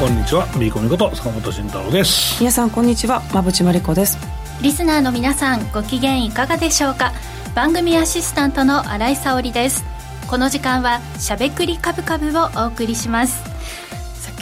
[0.00, 0.46] こんにちは。
[0.58, 2.40] ビーコミこと坂本慎太郎です。
[2.40, 3.20] 皆さんこんにちは。
[3.32, 4.16] 馬淵真理子です。
[4.62, 7.12] リスナーの皆さんご機嫌いかがでしょうか？
[7.54, 9.84] 番組アシスタントの新井沙織です。
[10.26, 13.42] この時間はしゃべくりカブカブをお送りします。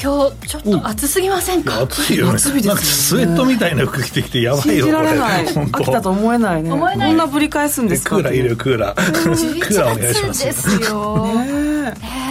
[0.01, 1.81] 今日ちょっと暑すぎませんか？
[1.81, 2.35] 暑いよね。
[2.35, 2.69] 暑いですね。
[2.69, 5.45] なんかスウェットみたいな服着てきてやばい信よじられない。
[5.45, 5.55] これ。
[5.55, 6.71] 本当秋田と思えないね。
[6.71, 8.15] 思えないこんなぶり返すんですか？
[8.15, 9.13] クーラー入れるクーラー。
[9.13, 12.28] ク11ーラーお願いしま月ですすよ、ね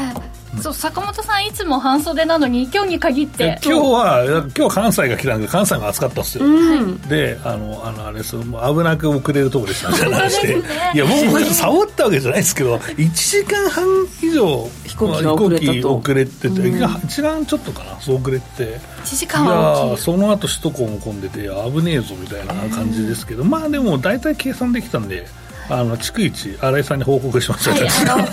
[0.62, 3.60] そう坂本さんいつも半袖なのに今日に限って。
[3.64, 7.02] 今日は今日関西が来たんで関西が暑かったっすよ、うん。
[7.02, 8.36] であのあのあれです。
[8.36, 10.62] もう危なく遅れるとこでしたみたいな話でね。
[10.94, 13.86] いやもうこれサボったわけじゃないですけど1時間半
[14.22, 15.72] 以上飛行機が遅れたと。
[15.72, 18.48] 飛行機遅れてて、1時間ちょっとかなそう遅れて。
[18.58, 19.94] て1時い間はや大きい。
[19.94, 25.28] ーその後首都高も混んでて危ねえぞみたいな感じですけどまあでも大体計算できたんで
[25.70, 28.28] あの逐一新井さんに報告しました、はい、あの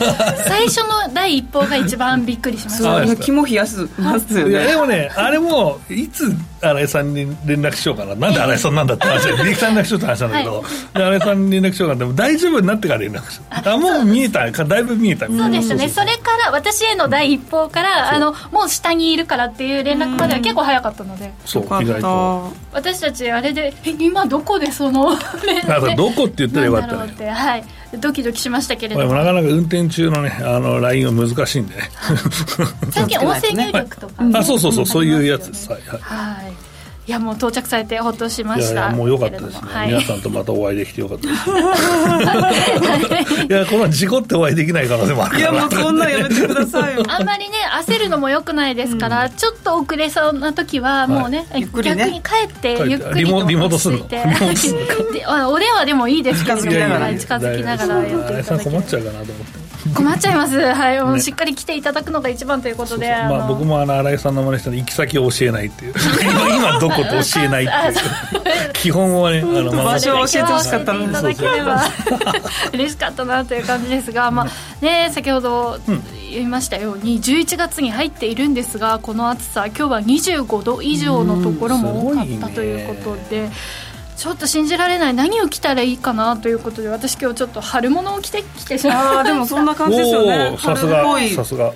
[0.45, 3.09] 最初の第一報が一番びっくりしましそうたはい。
[3.09, 12.07] ね肝冷やすますよいやでねもね、あれも、いつ新井さんに連絡しようかな、なんで新井さんなんだって話で、ディレクターに連絡しようって話なんだけど、で新井さんに連絡しようかな。
[12.07, 13.69] って、大丈夫になってから連絡しよう。
[13.69, 15.27] あ、もう見えた、だいぶ見えた。
[15.27, 21.33] そうですね、それから私への第一報からあのもう下にいるからっていう連絡までは結構早かったので。
[21.45, 22.53] そう、意外と。
[22.73, 25.11] た私たちあれでえ今どこでその
[25.97, 27.24] どこって言ったらよかったね。
[27.25, 27.65] てはい。
[27.99, 29.15] ドキドキしましたけれども。
[29.15, 31.77] なかなか運転中のね、あの、LINE は難しいんで。
[31.77, 31.83] ね。
[32.91, 35.71] 最近音声入力とか、あ、そうそうそう、そういうやつです。
[35.71, 36.01] はいはい。
[36.01, 36.74] はい
[37.07, 39.89] いやもう到着されてほっとしまいやいしたやもう良かったですね、はい。
[39.89, 41.51] 皆さんとまたお会いできてよかったです
[43.45, 43.51] い。
[43.53, 45.55] やこの事故ってお会いできない可能性もあるいから。
[45.55, 47.03] やもうそんなんやめてくださいよ。
[47.07, 51.97] あんまりね焦るのも良くないですから、ちょっと遅れそうな時はもうね,、ゆっくりね。
[51.97, 54.09] 逆に帰ってゆっくりとリモリモートすんのお
[55.59, 57.01] 電話でもいいですけど近づきながら。
[57.07, 60.59] はい近づきながらやって困っちゃうかなと思って困っちゃいます。
[60.59, 65.95] はい、もしっかり来ていただくのが一番ということでまあ、僕もあの新井さんの真似したの行き先を教えないっていう。
[66.23, 68.73] 今今どこと教えないっていう。
[68.73, 71.83] 基本はねあの場所を教えてほしかったのにいただければ
[72.73, 75.79] 嬉しかったなという感じですが、まあね、先ほど
[76.31, 83.51] 言いましたように11月に入っているんですがこの暑さ今日は25度以上のところも多かったということで。
[84.17, 85.15] ちょっと信じられない。
[85.15, 90.57] 何を着たらいいかなということで私今日ちょっと春物を着てきてしまああでもそんな感じですよね。
[90.59, 91.31] さす春っぽい。
[91.31, 91.73] がさすが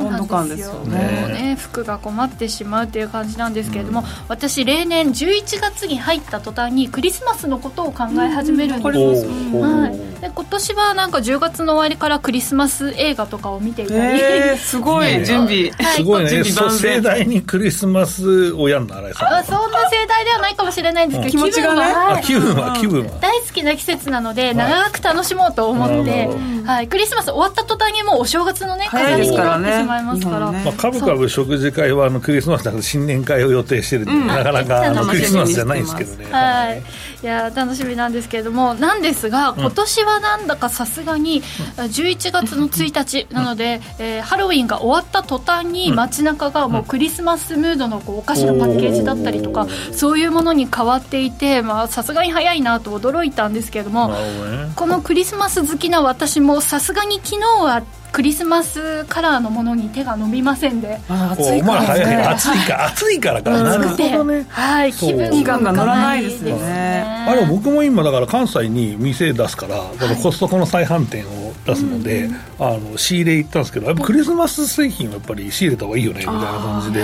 [0.00, 0.72] そうなんですよ。
[0.72, 1.20] 温度感ですよね。
[1.20, 8.82] もうね服が困ってしまうという感じなんですけれども、私例年11月に入った途端にクリスマスのことを考え始めるんです。
[8.82, 9.80] よ、おこれもー。
[9.82, 15.24] はい、で今年はなんか10月の終わりからクリスマス映画とかを見ていたり、えー、すごい。
[15.24, 15.70] 準備。
[15.70, 15.96] はい。
[15.96, 16.44] すごいね。
[16.44, 18.96] 盛大にクリスマスをやんの？
[18.96, 19.34] 新井さん。
[19.34, 21.80] あそんな盛大ではないかもしれないんですけど、うん気持ちがね。
[21.80, 23.10] はあ気分は気分は。
[23.20, 26.26] 大好きな季節なので長く楽しもうと思って、
[26.64, 30.52] なはい、クリスマス終わった途端にもうお正月のね飾りになってしまいますから。
[30.52, 30.62] ね。
[30.64, 34.26] まあ、かぶかぶ食事会はあのクリスマスだから新年会を予定してるんで、うん。
[34.26, 36.26] なかなかあのクリスマスじゃないんですけどね。
[36.30, 36.82] はい、
[37.22, 54.72] いや楽しみなんですけれどもなんですが今年はなんだかさすがに11月の1日なので、えーハロウィンが終わった途端に街中がもうクリスマスムードのこうお菓子のパッケージだったりとかそういうものに変わっていてまあさすがに早いなと驚いたんですけれどもね。
[54.76, 57.82] このクリスマス好きな私もさすがに昨日は
[58.12, 61.00] クリスマスカラーのものに手が伸びませんで。
[61.08, 61.82] あおお前暑いから。
[61.82, 62.16] 早い。
[62.16, 62.86] ね暑いから。
[62.86, 63.76] 暑いからかな。
[63.76, 65.30] るほ暑くて、どねはいそう。
[65.30, 66.52] 気分が乗らないですね。
[66.52, 72.28] ねあれ僕も今だから関西に店出すから、だからコストコの再販店を出すので、
[72.58, 77.02] あの仕入れ行ったんですけどやっぱクリスマス製品はやっぱり仕入れた方がいいよねみたいな感じで。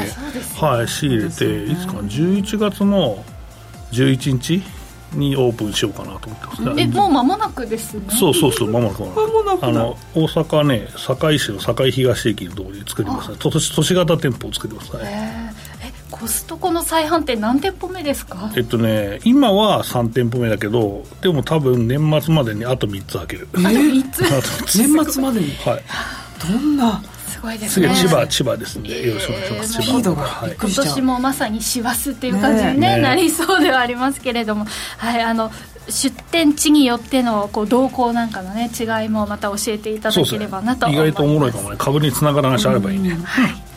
[0.61, 3.23] はい仕入れていつかな？11月の
[3.93, 4.63] 11日
[5.17, 6.83] にオープンしようかなと思ってますね。
[6.83, 8.03] えもう間もなくですね。
[8.11, 9.03] そうそうそうまもなく。
[9.03, 15.01] 間もなくだあの大阪ね堺市の堺東駅のところに作りますね都市都市型店舗を作りますね
[15.83, 18.51] えコストコの再販店何店舗目ですか？
[18.57, 23.49] えっとね今は3店舗目だけどでも多分年末までにあと3つ開ける。
[23.55, 24.25] あと3つ。
[24.25, 24.79] あと3つ。
[24.79, 25.51] 年末までに？
[25.65, 25.83] はい。
[26.53, 27.03] どんな
[27.47, 27.95] すごいですね。
[27.95, 30.57] 千葉千葉ですんでよろしくお願いします、えー千葉スピードがはい。
[30.57, 34.67] 今年もまさに師走っていう感じに、ねねなりそうではありますけれども、
[34.99, 35.51] はい、あの
[35.89, 41.23] 出店地によってのこう動向なんかの、ね、違いもまた教えていただければなと意思います。
[41.23, 41.77] 外とおもろいかもね。
[41.79, 43.66] 株につながる話あればいいね、はい、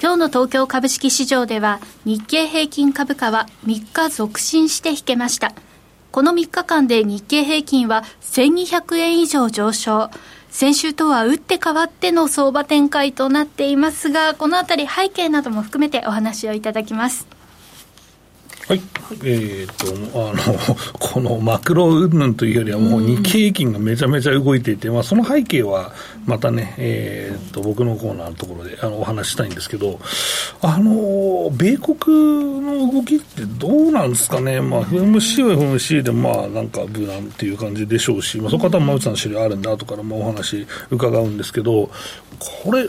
[0.00, 5.52] 今日の東京株式市場では日経平均株価は3日続伸して引けました。
[6.10, 10.10] この3日間で日経平均は1200円以上上昇。
[10.50, 17.33] 先週とは打って変わっての相場展開となっていますが、このあたり背景なども含めてお話をいただきます。
[18.66, 18.80] はい、
[19.24, 25.92] えー、っと、あの、 このマクロ云々というよりは、もう日経平均がめちゃめちゃ動いていて、まあ、その背景は、
[26.24, 30.00] またね、えー、っと、僕のコーナーのところであのお話したいんですけど、
[30.62, 41.90] あの、米国の動きってどうなんですかね、まあ、FMC は FMC で、まあ、なんか無難っていう感じでしょうし、まあ、そこは多分、馬内さんの資料あるんだ後から、まあ、お話伺うんですけど、
[42.38, 42.88] これ、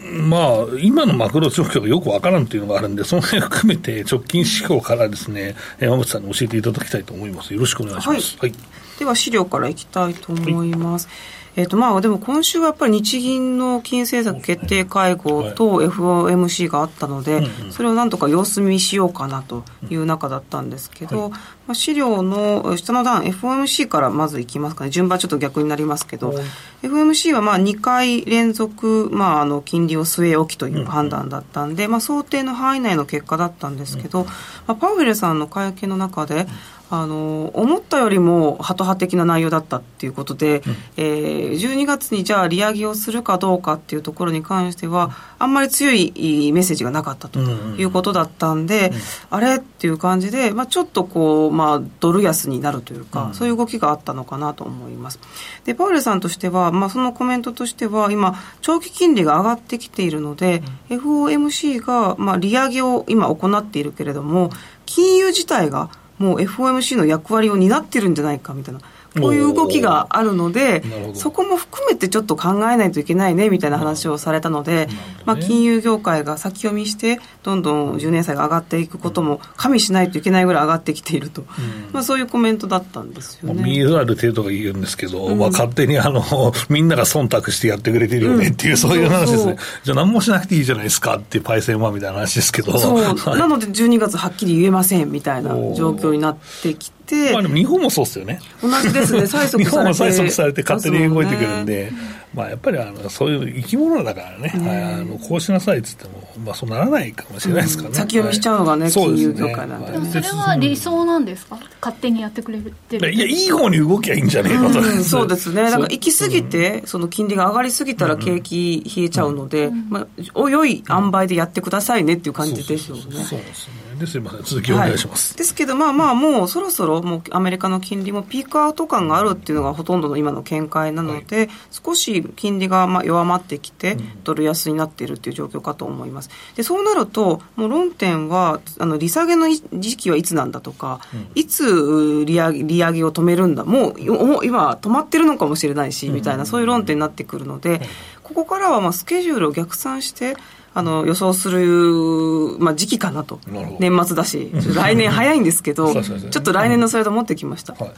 [0.00, 7.52] まあ、今のマクロ状況がよくわからんというのがあるんで、その辺含めて直近指標からですね、山本さんに教えていただきたいと思います。
[7.52, 8.38] よろしくお願いします。
[8.38, 8.50] はい。
[8.50, 8.60] はい、
[8.98, 11.06] では資料からいきたいと思います。
[11.06, 26.34] はいえっ、ー、とまあ、でも今週はやっぱり日銀の金融政策決定会合と FOMC があったので、それをなんとか様子見しようかなという中だったんですけど、まあ、資料の下の段、FOMC からまずいきますかね、順番ちょっと逆になりますけど、
[26.82, 34.32] FOMC はまあ2回連続、まあ、あの金利を据え置きという判断だったんで、まあ、想定の範囲内の結果だったんですけど、ま
[34.68, 36.46] あ、パウエルさんの会見の中で、
[36.90, 46.12] あの思ったよりもハト派的な内容だったっていうことで、うん、えー、12月にじゃあ利上げをするかどうかっていうところに関しては、あんまり強い
[46.52, 48.94] メッセージがなかったということだったんで、うん。
[48.94, 49.00] うん、
[49.30, 55.20] あれっていう感じで、まあ、ちょっとこう、まあ、ドル安になるというか、うん、そういう動きがあったのかなと思います。
[55.64, 64.50] で、パウエルさんとしては、まあ、そのコメントとしては、今、長期金利が上がってきているので、うん、FOMC が、まあ、利上げを今行っているけれども、
[64.86, 68.80] 金融自体がもう FOMC の役割を担ってるんじゃないかみたいな。
[69.14, 70.82] こういう動きがあるので、
[71.14, 74.92] そこも含めてちょっと考えないといけないねみたいな話をされたので、ね、
[75.24, 83.62] まあ、金融業界が先読みして、どんどん10年債が上がっていくことも加味しないといけないぐらい上がってきていると、うん、まあ、そういうコメントだったんですよね。
[83.62, 86.22] 見えある程度が言うんですけど、うん、まあ、勝手にあの
[86.68, 93.36] みんなが忖度してやってくれてるよねっていう、そういう話ですね、じゃあ、何もしなくていいじゃないですかっていうパイセンはみたいな話ですけど、そう。
[93.36, 97.32] なので12月はっきり言えませんみたいな状況になってきて。
[97.32, 98.40] まあ、でも日本もそうですよね。
[98.62, 99.64] 同じですね、 催促されて。
[99.64, 101.92] 日本も催促されて勝手に動いてくるんで、
[102.34, 104.94] まあ、やっぱりあのそういう生き物だからね、ね。
[105.00, 112.74] あのこうしなさいっつっても、まあ、そうならないかもしれないですからね、うん、先読みしちゃうのがね、はい、金融業界なんで、ね、それは理想なんですか、勝手にやってくれる。
[113.10, 123.02] いや、いい方に動きゃいいんじゃねえかと、うん、そうですね、だから行き過ぎて、その金利が上がりすぎたら景気冷えちゃうので、まあ、およい塩梅でやってくださいねっていう感じですよね。
[123.02, 136.30] そうですねですいません続きお願いします、はい、ですけどまあまあもうそろそろもうアメリカの金利もピークアウト感があるっていうのがほとんどの今の見解なので、はい、少し金利がまあ弱まってきて、ドル安になっているっていう状況かと思います。
[136.56, 147.80] でそうなるともう論点はあの利下げの時期はいつなんだとか、うん、いつ利上げ利上げを止めるんだもう今止まってるのかもしれないし、みたいなそういう論点になってくるので、
[148.22, 150.36] ここからはまあスケジュールを逆算して
[150.74, 153.40] あの予想する、まあ、時期かなと。
[153.78, 154.50] 年末だし。
[154.74, 157.90] 来年早いんですけどちょっと来年のスライド持ってきました、はい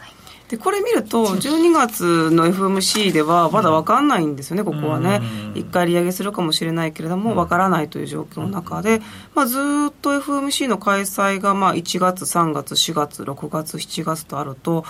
[0.50, 5.22] でこれ見ると、12月の FMC ではまだ分かんないんですよね、ここはね、
[5.54, 9.00] 1回利上げするかもしれないけれども、分からないという状況の中で、
[9.36, 9.60] まあ、ずっ
[10.02, 14.84] と FMC の開催がまあ1月、3月、4月、6月、7月とあると、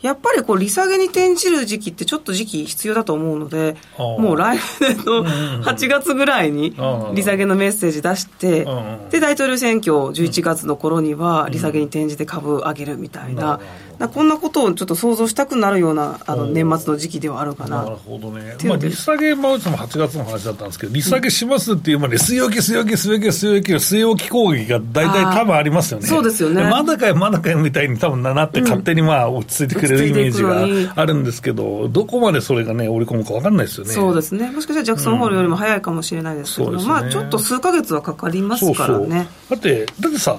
[0.00, 5.26] やっぱりこう利下げに転じる時期ってちょっと時期必要だと思うので、もう来年の
[5.62, 6.74] 8月ぐらいに
[7.14, 8.66] 利下げのメッセージ出して、
[9.10, 13.60] で、大統領選挙11月の頃には利下げに転じて株上げるみたいな。
[13.98, 17.84] こんなことをちょっと想像したくなるようなあの年末の時期ではあるかな。
[17.84, 26.06] なるほどね、まあ、利下げ、まあ、うちも8月の話だったんですけど、利下げしますっていうまで、据え置き、据え置き、据え置き、据え置き、据え置き攻撃が大体多分ありますよね。
[26.06, 26.62] そうですよね。
[26.64, 33.92] まだかよ、まだかよみたいに多分なって勝手にまあ落ち着いてくれるイメージがあるんですけど、どこまでそれがね、織り込むか分かんないですよね。
[33.92, 34.50] そうですね。
[34.50, 39.28] もしかしたらジャクソンホールよりも早いかもしれないですけど、まあちょっと数か月はかかりますからね。
[39.48, 40.36] だって、だってさ、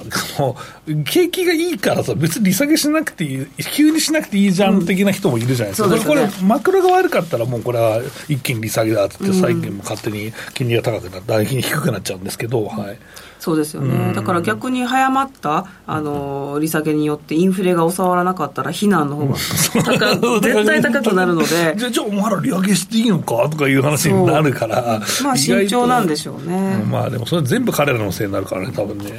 [1.05, 5.87] 景気がいいからさ、別に利下げしなくていい、急にしなくていいじゃん的な人もいるじゃないですか。
[5.87, 12.99] うん、これ、マクロが悪かったらもうこれは一気に利下げだって、債券も勝手に金利が高くなった、低くなっちゃうんですけど、はい。
[13.39, 19.35] そうですよね、だから逆に早まったあの利下げによってインフレが収まらなかったら非難の方が
[19.85, 21.47] 高 絶対高くなるので。
[21.77, 25.01] じゃあじゃあお前ら利上げしていいのかとかいう話になるから。
[25.23, 29.13] まあ慎重なんでしょうね、まあでもそれ全部彼らのせいになるからね多分ね、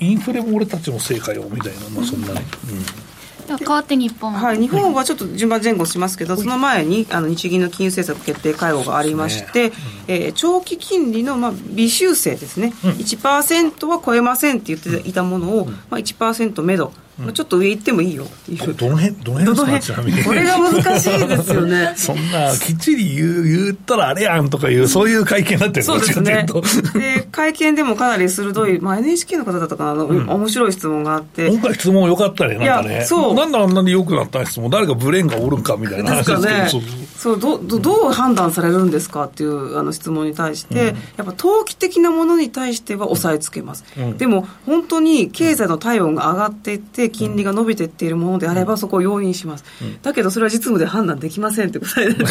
[0.00, 3.07] インフレも俺たちのせいかよみたいなまあそんなね、うん
[3.56, 4.32] 変わって日本。
[4.32, 9.74] はい、日本はちょっと順番前後しますけど、その前にあの日銀の金融政策決定会合がありまして、ね
[10.08, 15.72] うん、えー、長期金利の、まあ、微修正ですね、うん、1%は超えませんって言っていたものを、うん。
[15.72, 18.24] まあ、1%目処まあ、ちょっと上行ってもいいよ。
[18.24, 19.94] っていうどの辺どの辺ですか？
[19.94, 20.24] ちなみに。
[20.24, 21.92] これが難しいですよね。
[21.96, 26.46] そんなきっちり言う言ったらあれやんとかいうそういう会見になってるそうですね。
[26.94, 31.48] で会見でもかなり鋭い、まあ、NHK の方だったかなあの、うん、面白い質問があって。
[31.48, 33.04] 今回質問良かったねなんかね。
[33.04, 33.34] そう。
[33.34, 36.68] なんであんなに良くなった質問誰かブレーンがおるんかみたいな話ですけどね、
[37.16, 52.24] そうどどどう判断されるんですかっていうあの質問に対して、うん、やっぱ投機的なものに対しては押さえつけます、うん、でも本当に経済の体温が上がっていって金利が伸びていっているものであればそこを容認します、うん、だけどそれは実務で判断できませんって答えて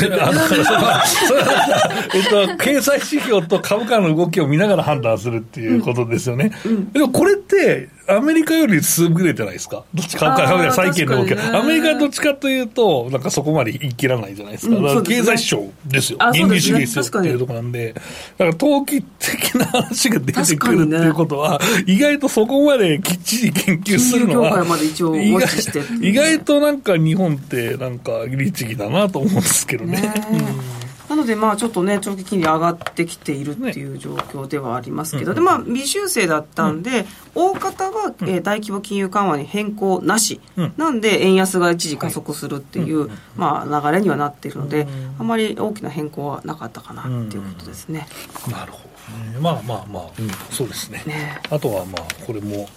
[2.14, 6.52] えっと、経済指標と株価の動きを見ながら判断するっていうことですよね、
[6.94, 8.82] でもこれってアメリカより優
[9.24, 9.84] れてないですか？
[9.94, 14.76] どっちか、債券の動きアメリカはどっちかというと、なんかそこまで言い切らないじゃないですか。
[14.76, 16.20] だから経済指標ですよ。
[16.20, 18.00] 原理主義ですよっていうところなんで、だ
[18.38, 24.66] から投機的な話が出てくるっていうことは、意外とそこまできっちり研究するのは、
[26.02, 30.14] 意外となんか日本ってなんか律儀だなと思うんですけどね。
[31.10, 44.88] なので、まあ、ちょっとね、長期金利上がってきているっていう状況ではありますけど、ね、で、まあ、微修正だったんで、うん、大方は、えー、大規模金融緩和に変更なし、うん、なんで、円安が一時加速するっていう、はい、まあ、流れにはなっているので、
[45.18, 48.08] あまり大きな変更はなかったかなっていうことですね。
[48.52, 48.80] なるほ
[49.12, 51.04] ど、ね、まあまあまあ、うん、そうですね。
[51.06, 51.42] ね。
[51.50, 52.68] あとは、まあ、これも、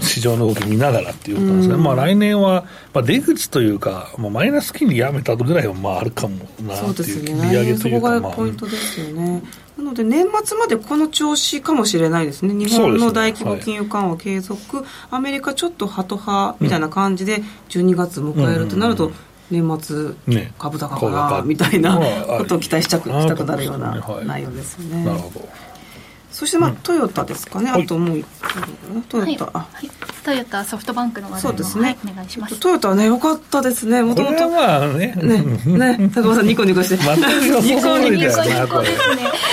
[0.00, 9.42] 市場の動き見ながらっていうことですね、まあ、来年は、まあ、出口というか、まあ、マイナス金利やめたぐらいはまああるかもなっていう、利上げというか、そこがポイントですよね。
[9.78, 19.12] なので、年末までこの調子かもしれないですね、日本の大規模金融緩和継続、ねはい、アメリカちょっとハト派みたいな感じで、12月迎えるとなると、
[19.50, 20.12] 年末、
[20.58, 21.98] 株高かな、みたいな
[22.38, 25.04] ことを期待したくしたくなるような内容ですね。
[25.04, 25.69] なるほど
[26.32, 28.24] そしてまあ、トヨタですかね、あともう
[29.08, 29.90] トヨタ、はい、
[30.24, 32.60] トヨタソフトバンクの話題そうですね、お願いします。
[32.60, 34.02] トヨタはね良かったですね。
[34.02, 35.42] もともとまあねね。
[35.66, 36.10] ね。
[36.14, 36.96] 高尾さんニコニコして。
[36.96, 38.18] 全くニコニ
[38.68, 38.82] コ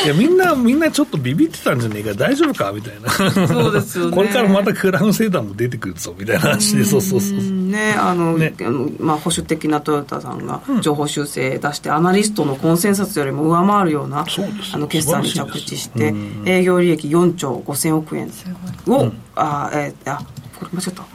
[0.05, 2.71] いやみんなみんなちょっとビビってたんじゃねえか大丈夫か？
[2.71, 3.09] みたいな。
[3.47, 4.11] そうですよね。
[4.15, 8.53] これからまたクラウンセーターも出てくるぞみたいな話でそうそうそうねあのね。
[8.99, 14.25] まあ保守的なトヨタさんが情報修正出して、アナリストのコンセンサスよりも上回るような
[14.73, 16.13] あの決算に着地して
[16.45, 18.31] 営業利益4兆5000億円
[18.87, 20.19] を、うん、あえー、あ
[20.59, 21.05] これ間違った。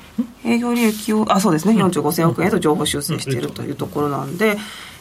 [0.44, 1.74] 営業利益をあそうですね。
[1.74, 4.56] 4兆5000億円へと情報修正しているというところなんで、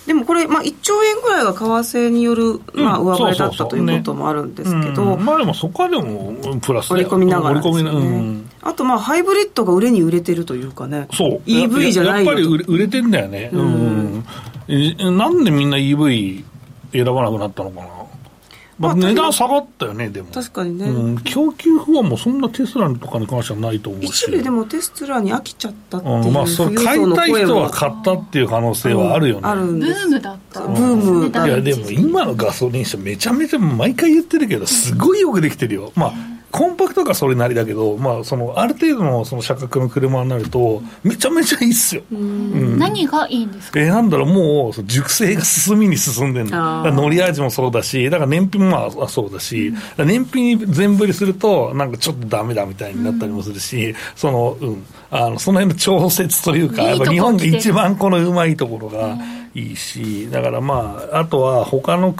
[0.05, 11.07] でもこれ、まあ、1兆円ぐらいが為替による、まあ、上振れだったということもあるんですけど、まあでもそこはでもプラス織り込みながらね、うん、あとまあハイブリッドが売れに売れてるというかね。
[11.13, 11.41] そう。
[11.45, 14.25] EV じゃないやっぱり売れてんだよね、うん、
[14.67, 16.43] うん、なんでみんな EV
[16.91, 17.87] 選ばなくなったのかな
[18.81, 20.29] まあ、値段下がったよね、でも。
[20.31, 21.17] 確かにね、うん。
[21.19, 24.25] 供給不安もそんなテスラとかに関してはないと思うし。
[24.25, 29.41] 一部でもテスラに飽きちゃったっていう、うん、まあ、それ買いたい人は買ったっていう可能性はあるよね。
[29.41, 29.93] うん、あるんです。
[29.93, 30.61] ブームだった。
[30.61, 35.91] ブームだいや、でも今のガソリン車めちゃめちゃ毎回言ってるけど、すごいよくできてるよ。
[35.95, 36.13] まあ、
[36.51, 42.03] コンパクトがそれなりだけど、まあ、そのある程度のその車格の車になると、めちゃめちゃいいっすよ。
[42.11, 43.79] うん、何がいいんですか？
[43.79, 46.91] えー、なんだろう、もう熟成が進みに進んでるの。
[46.91, 59.17] 乗り味もそうだし、だから燃費もまあそうだし、うん、燃費に全振りすると、なんかちょっとダメだみたいになったりもするし、うん、その、うん、あのその辺の調節というか、やっぱ日本が一番このうまいところが。
[59.53, 62.15] いいし、だからまあ、あとは他の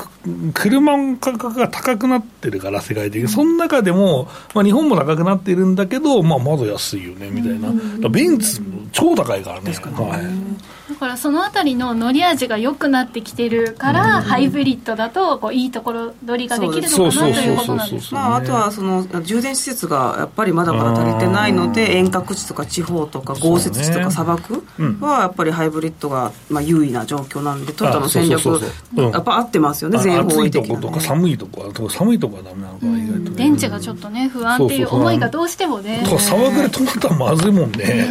[0.54, 8.62] 車の価格が高くなってるから、世界的に、その中でも、まあ、日本も高くなっているんだけど、まあ、まだ安いよねみたいな、ベンツ、
[8.92, 9.72] 超高いからね。
[9.72, 10.72] はい。
[10.94, 24.64] だからそのあたりの乗り味が良くなってきてるから、うん、ハイブリッドだとこういいところ取りができるのかなということなんですまあ、あとはその充電施設がやっぱりまだまだ足りてないので遠隔地とか地方とか豪雪地とか砂漠
[25.00, 28.46] はやっぱりハイブリッドがまあ優位な状況なんでトヨタの戦略
[28.96, 36.04] やっぱ合ってますよね全方位的な、ね、暑いとことか寒いとこ寒いとこはダメなのかな、意外と、電池がちょっとね不安っていう思いがどうしてもね。
[36.20, 38.08] 砂漠で止まったらまずいもんね、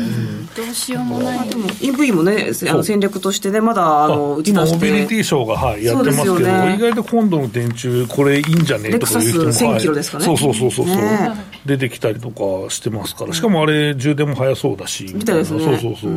[0.56, 1.48] どうしようもない。
[1.48, 4.68] でも EV もね、あの戦略としてね、まだあの打ち出して。
[4.70, 11.30] 今、モビリティショーが、はい、やってますけど、ね、意外と今度の電柱、これいいんじゃねえとかいう人も、1000キロですかね、はい、そうそうそうそう、ね、
[11.66, 16.10] 出てきたりとかしてますから、しかもあれ、充電も早そうだし、みたいな、そうそうそう、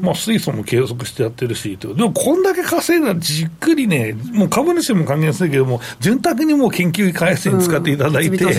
[0.00, 8.50] まあ、水素も継続してやってるし、でもこんだけ稼いだらじっくりね、もう株主も還元するけども、潤沢にもう研究開発に使っていただいて、は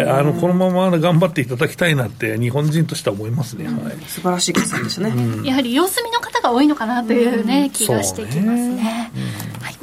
[0.00, 3.74] い、あのこのまま頑張っていただきたいなって、日本人としては思いますね、はい、
[4.06, 9.10] 素晴らしい決算でしたね、うん、やはり様子見の方が多いのかなというね、うん、気がしてきますね。
[9.62, 9.74] はい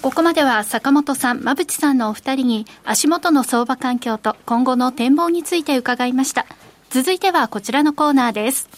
[0.00, 6.46] ここまでは坂本さん、馬淵さんのお二人に足元の相場環境と今後の展望について伺いました。
[6.88, 8.70] 続いてはこちらのコーナーです。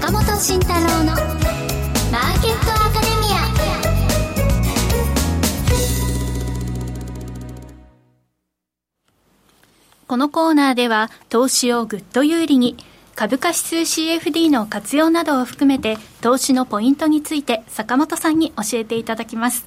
[0.00, 1.04] 坂本慎太郎
[1.40, 1.45] の
[10.08, 12.76] このコーナーでは投資をぐっと有利に
[13.16, 19.66] 株価指数 CFD の活用などを含めて投資のポイントについて坂本さんに教えていただきます。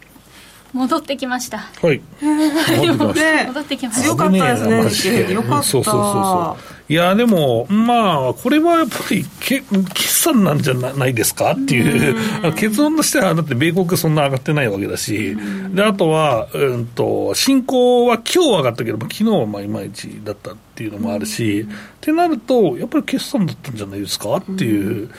[0.72, 1.58] 戻ってきました。
[1.82, 2.02] はい。
[2.22, 4.04] 戻ってきました。
[4.04, 5.34] 強かったですね。
[5.34, 5.64] よかった。
[5.64, 9.62] そうそうそうそういや、でも、まあ、これはやっぱりけ
[9.94, 11.52] 決算なんじゃないですか？
[11.52, 15.38] っていう、結論としては、だって米国そんな上がってないわけだし、
[15.70, 21.66] であとは、うんと、進行は今日上がったけど、昨日はまあいまいちだったっていうのもあるし、っ
[22.02, 24.38] てなると、やっぱり決算だったんじゃないですか？
[24.38, 25.10] っていう。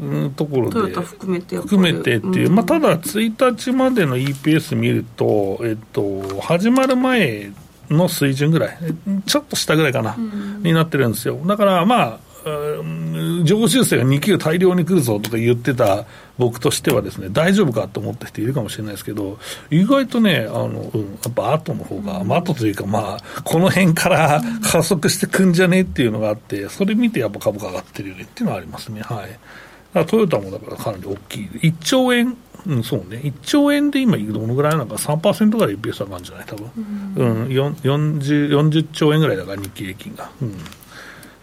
[0.00, 0.92] うん、ところで。
[0.94, 7.50] 含めて含めてっていう、まあ、ただ、1日までの EPS 見ると、えっと、始まる前
[7.90, 8.78] の水準ぐらい、
[9.26, 11.38] ちょっと下ぐらいかな、うん、になってるんですよ。
[11.46, 12.28] だからまあ
[13.44, 16.06] 上修正が2級大量に来るぞとか言ってた
[16.38, 19.38] 僕としてはですね大丈夫かと思った人いるかもしれないですけど
[19.70, 29.02] 意外とねあの、うん、やっぱ後の方が、まあ後というかまあこの辺から加速してくんじゃねっていうのがあってそれ見てやっぱ株価上がってるよねっていうのはありますね。
[29.02, 29.38] はい
[29.92, 31.48] トヨタもだからかなり大きい。
[31.62, 32.36] 1兆円？
[32.66, 36.70] うん、そうね、1兆円で今、どのぐらいなのか、3%ぐらい EPS 上がるんじゃない、多分。
[37.16, 40.54] うん、うん、40, 40兆円ぐらいだから、日経平均が、うん、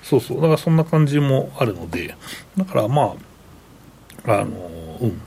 [0.04, 2.16] そうそう、だからそんな感じもあるので、
[2.58, 3.16] だからま
[4.28, 4.50] あ、あのうん、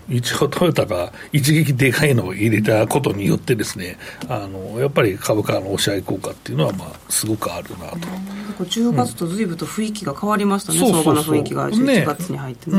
[0.08, 7.98] 一応トヨタが一撃でかいのを入れたことによってですねあのやっぱり株価の押し合い効果っていうのは、まあ、すごくあるなと。
[8.64, 12.78] 10月とずいぶんと雰囲気が変わりましたね、うん、相場の雰囲気が11月に入ってね。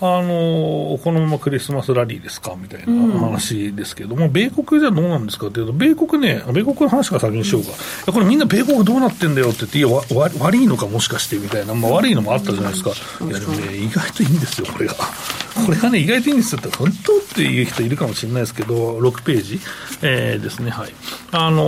[0.00, 2.56] あのこのままクリスマスラリーですか？
[2.56, 7.70] みたいな話ですけども、うん、米国じゃどうなんですかっていうと、米国ね、米国の話から先にしようか、
[8.08, 14.94] うん、これ、みんな米国どうなってんだよって言って、いや、わ悪いのか、もしかしてみたいな、まあ、悪いのもあったじゃないですか、いや、でもね、意外といいんですよ、これが。
[14.94, 16.60] これがね、意外といいんですよ。
[16.60, 19.60] って、本当っていう人いるかもしれないですけど、6ページ、
[20.02, 20.92] えー、ですね、はい。
[21.30, 21.64] あの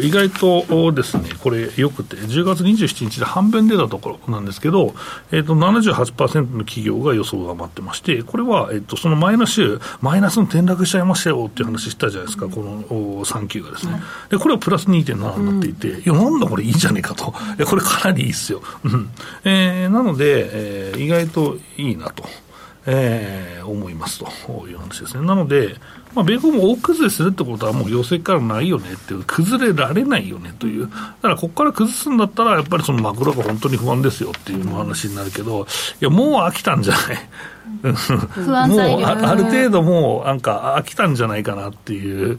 [0.00, 4.94] ー、意外とですね、これ、よくて、10月27日で半分出たところなんですけど、
[5.30, 12.82] えっ、ー、と、78%の企業が予想が待ってまして、これは、えっ、ー、と、その前の週、マイナスの転落しちゃいましたよっていう話したじゃないですか、この
[13.24, 14.00] 3級がですね。
[14.28, 17.32] で、これはプラス2.7になっていて、いや、なんだこれいいじゃねえかと。
[17.32, 18.62] これかなりいいっすよ。
[18.84, 19.10] うん。
[19.44, 22.24] えー、なので、えー、意外といいなと。
[22.88, 25.26] えー、思いますという話ですね。
[25.26, 25.76] なので、
[26.14, 35.66] まあ、米国も大崩れするってことはもう業績からないよねっていう、崩れられないよねという、だからここから崩すんだったら、やっぱりそのマクロが本当に不安ですよっていう話になるけど、
[36.00, 37.28] いや、もう飽きたんじゃない
[38.68, 42.38] もうある程度もうなんか飽きたんじゃないかなっていう、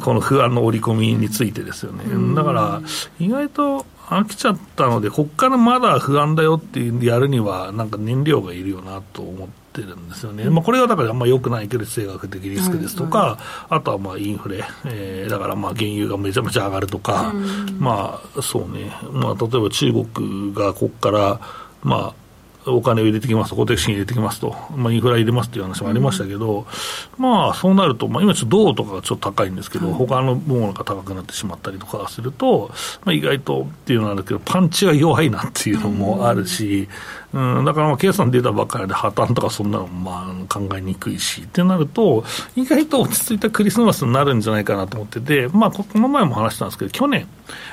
[0.00, 2.04] この不安の織り込みについてですよね。
[2.34, 2.82] だから、
[3.18, 9.57] 意外と飽きちゃったので、ここからまだ不安だよってやるには、なんか燃料がいるよなと思って。
[9.82, 13.38] ってるんですよね、まあ、これはだからあんまり良くないけど、地政学的リスクですとか、はいはい、
[13.70, 17.32] あとはまあインフレ、えー、だからまあ原油がめちゃめちゃ上がるとか、
[17.78, 21.40] まあそうね、まあ、例えば中国がここから、
[21.82, 22.14] まあ、
[22.70, 26.66] お金を入れてきますと、公的資金入れてきますと、まあ、インフラ入れますっていう話もありましたけど、
[27.18, 32.70] うん、まあ、そうなると、まあ、今ちょっと銅とかがちょっと高いんですけど、うん、他のものが高くなってしまったりとかすると、
[33.04, 36.88] まあ、意外とっていうのはあるけど、パンチが弱いなっていうのもあるし、うん、
[37.32, 42.24] だからまあ計算出たばっかりで破綻とかそんなのまあ考えにくいしってなると、
[42.56, 47.26] 意外と落ち着いたクリスマスになるんじゃないかなと思ってて、まあ、この前も話したんですけど、去年、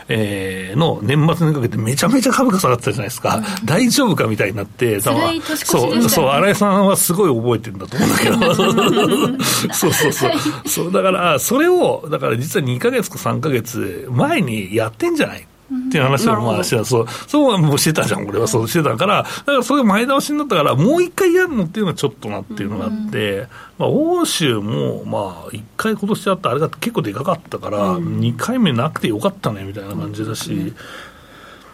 [0.10, 10.32] えー、の年末にかけてめちゃめちゃ株価下がったじゃないですか、うん、大丈夫かみたいになって、そう、そう、新井さんはすごい覚えてるんだと思うんだけど、 そうそうそう、
[10.66, 23.48] そうだから、それを、だから実は2か月か3か月前にやってんじゃないっていう話をまあしてた、そう、そうはもうしてたじゃん、俺はそうしてたから、だからそれ前倒しになったから、もう一回やるのっていうのはちょっとなっていうのがあって、
[23.78, 30.74] まあ、欧州も、まあ、一回今年やったあれが結構でかかったから、二回目なくてよかったねみたいな感じだし、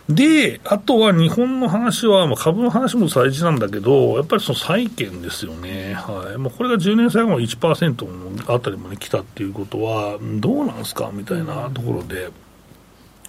[0.10, 6.38] で、あとは日本の話は、まあ、株の話も大事なんだけど、やっぱりその債券ですよね、はい。
[6.38, 12.30] まあ、これが10年債後1%のあたりまで来たっていうことは、どうなんですかみたいなところで。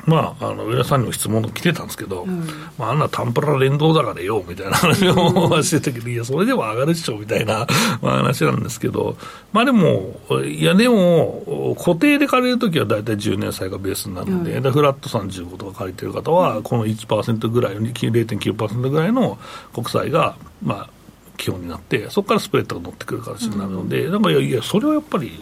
[0.05, 7.67] まあ、あの上田さんにも質問が来てたんですけど、うん、まあ、あんなタンプラ連動だからよみたいな話をしてたけど、 いや、それでも上がるでしょみたいな、
[8.01, 9.17] まあ、話なんですけど、
[9.53, 19.39] まあでも、いや、でも、固定で借りるときは大体10年債がベースになるので、うん、フラット35とか借りてる方は、この1%ぐらい、0.9%ぐらいの
[19.73, 21.02] 国債が、まあ、
[21.37, 25.41] 基本になって、そこからスプレッドが乗ってくる形になるので、うん、なんかいやいや、それはやっぱり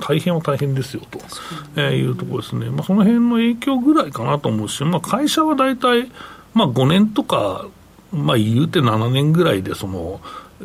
[0.00, 1.18] 大変は大変ですよと、
[1.76, 6.10] えー、いうところですね、まあ、その辺の影響ぐらいかなと思うし、まあ、会社は大体、
[6.54, 7.66] まあ、5年とか、
[8.12, 10.20] まあ、言うて7年ぐらいでその、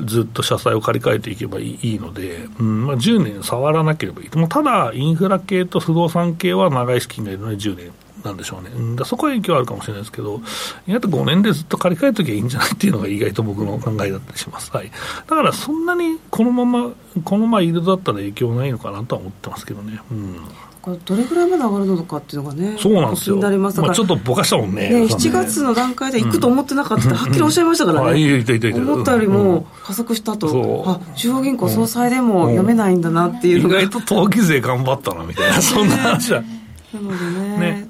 [0.06, 7.92] ずっと社債を借り換えていけばいいので、うんまあ、10年触らなければいい、もただ、インフラ系と不動産系は長い資金がいるので、10年
[8.24, 10.42] なんでしょうね、うん、だそこは影響あるかもしれないですけど、
[10.88, 14.92] 意外と5年でずっと借り換えときゃいいんじゃないっていうのが意外と僕の考えだったりします、はい、
[15.28, 16.92] だからそんなにこのまま、
[17.24, 20.00] このままイールドだったら影響ないのかなとは思ってますけどね。
[20.12, 20.36] うん。
[20.84, 24.90] これどれぐらいまで上がるのかっていうのがね、そうなんですよ、まあ、ちょっとぼかしたもんね。
[24.90, 27.08] ね7月の段階で行くと思ってなかった。
[27.08, 28.44] って、はっきりおっしゃいましたからね、
[28.76, 36.44] 思ったよりも加速したと、うん、あ中央銀行総裁でも読めないんだなっていうのが、意外と投機税頑張ったなみたいな、そんな話は。
[36.94, 37.58] なのでね。
[37.60, 37.83] ね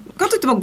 [0.44, 0.56] ってまあ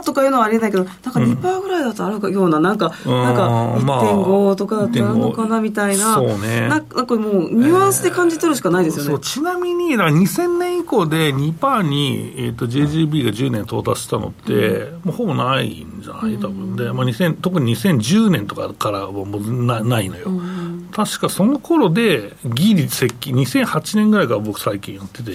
[0.00, 9.10] 5%とかいうのはありえないけど、なんか2%ぐらいだとあるような、なんか、うん、なんか1.5とかだったらあるのかなみたいな、そうね、なんかもう、ニュアンスで感じ取るしかないですよね。
[9.12, 16.36] えー、ちなみに、2000年以降で2%に、えーと、JGB が10年到達したのって、うん、もうほぼないんじゃない？
[16.38, 20.30] 多分で、まあ、2000特に2010年とかからはもうなないのよ。
[20.30, 20.88] うん。
[20.92, 25.32] 確かその頃で、ギリ接近、2008年ぐらいから僕最近やってて、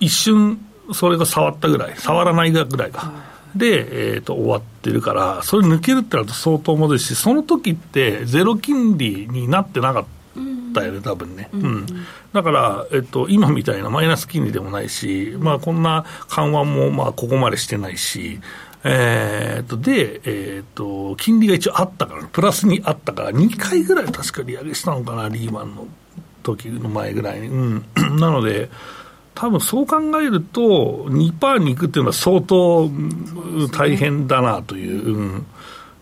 [0.00, 0.58] 一瞬
[0.92, 3.12] それが触ったぐらい、触らないぐらいか。
[3.54, 10.04] で、えーと、終わってるから、それ抜けるってなると相当まずいし、その時ってゼロ金利になってなかっ
[10.74, 11.48] たよね、多分ね。
[11.52, 11.86] うん、うん、
[12.32, 18.40] だから、えっと、今みたいなマイナス金利でもないし、まあ、こんな緩和もまあここまでしてないし、
[18.84, 25.88] えー、とで、えーと、金利が一応あったから、プラスにあったから、2回ぐらい確か利上げしたのかな、リーマンの
[26.42, 27.48] 時の前ぐらいに。
[27.48, 27.84] うん、
[28.20, 28.70] なので、
[29.36, 32.90] 多分そう考えると、2%に行くっていうのは相当
[33.70, 35.14] 大変だなという。
[35.14, 35.46] うん、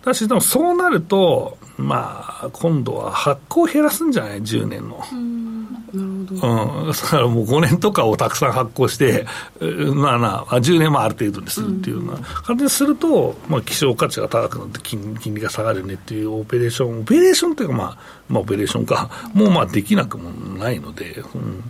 [0.04, 5.04] だし、でもそうなると、まあ、今度は発行減らすんじゃない ?10 年の。
[5.12, 9.26] うん、だからもう5年とかをたくさん発行して、
[9.94, 12.18] まあな、10年もある程度にするっていうような。
[12.18, 21.64] 感じにすると、まあ、希少価値が高くなって金、金利が下がるねっていうオペレーション、オペレーションっていうか、まあ、まあ、オペレーションか、もうまあできなくもないので、うん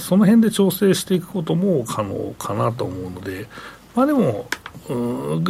[0.00, 3.46] その辺で調整していくことも可能かなと思うので、
[3.94, 4.46] まあでも、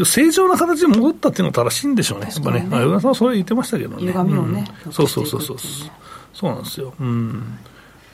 [0.05, 4.07] 正常な形に戻ったっていうのが正しいんでしょうね、やっぱね、まあ、上田さんはそれ言ってましたけどね。
[4.07, 5.57] 歪みをね、うん、そうそうそうそう、
[6.33, 6.93] そうなんですよ。
[7.01, 7.59] うん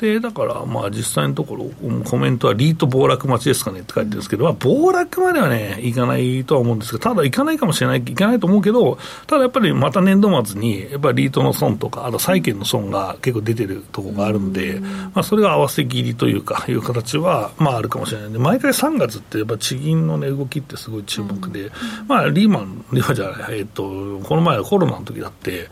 [0.00, 1.70] で、だから、まあ、実際のところ、
[2.04, 14.80] コメントはリート暴落待ちですかねって書いてるんですけど、まあ、暴落まではね、いかないとは思うんですけど、ただ、いかないかもしれない、いかないと思うけど、ただやっぱりまた年度末に、やっぱりリートの損とか、あと債券の損が結構出てるところがあるんで、
[15.14, 21.72] まあ、それが合わせ切りというか、いう形は、まあ、あるかもしれないで、毎回3月って、やっぱ地銀の、ね、動きってすごい注目で、
[22.06, 23.82] まあ、リーマン、リーマンじゃない、えっと、
[24.22, 25.68] この前コロナの時だって、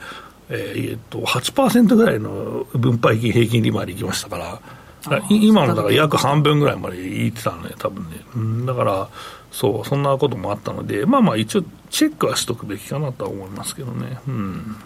[0.48, 4.60] えー、っと8%ぐらいの分配金平均利回りいきましたから、
[5.30, 8.20] 今のだから約半分ぐらいまでいってたのね、多分ね。
[8.34, 9.08] うん、だから、
[9.50, 14.18] そう、そんなこともあったので、まあまあ一応チェックはしとくべきかなとは思いますけどね。
[14.26, 14.76] うん。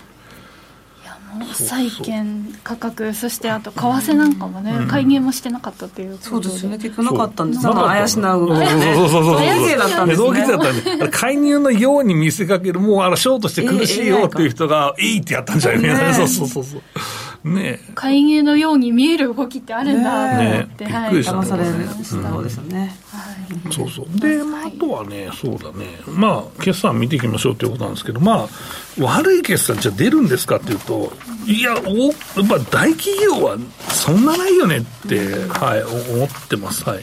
[1.54, 10.46] 債券価格、そしてあと為替なんかもね、うん、介入もしてなかったっていうそうですよね、結局なかったんです、なんか怪しな動き、ね、そうそうそう、怪しだったんですね。
[10.46, 16.82] だったんで、介入のように見せかける、もうあのショートして苦しいよっていう人が、いいってやったんじゃないそうそうそうそう。
[17.44, 21.72] ね介入のように見える動きってあるんだと思って、ね、はい、騙される
[22.04, 22.94] そうですよね、
[23.64, 24.20] うん、そうそう。
[24.20, 25.86] で、まあ、あとはねそうだね。
[26.06, 28.48] まあ決算見ていきましょうということなんですけどまあ
[29.02, 31.12] 悪い決算じゃ出るんですかっていうと
[31.46, 33.56] いやおやっぱ大企業は
[33.88, 35.82] そんなないよねって、はい、
[36.14, 36.84] 思ってます。
[36.88, 37.02] はい。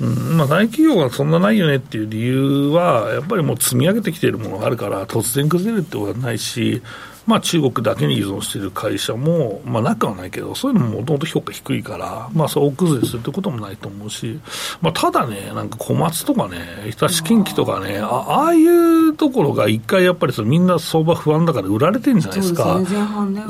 [0.00, 0.36] うん。
[0.36, 6.82] まあ、大企業がそんなないよねっていう理由は、やっぱりもう積み上げてきているものがあるから、突然崩れるってことはないし、
[7.28, 14.40] まあ、中国だけに依存している会社も、まあ、なくはないけど、そういうのももともと評価低いから、まあ、そう大崩れするってこともないと思うし、
[14.80, 16.56] まあ、ただね、なんか小松とかね、
[16.90, 22.80] 日立近畿とかね、あああいうところが一回やっぱりそのみんな相場不安だから売られてるんじゃないですか。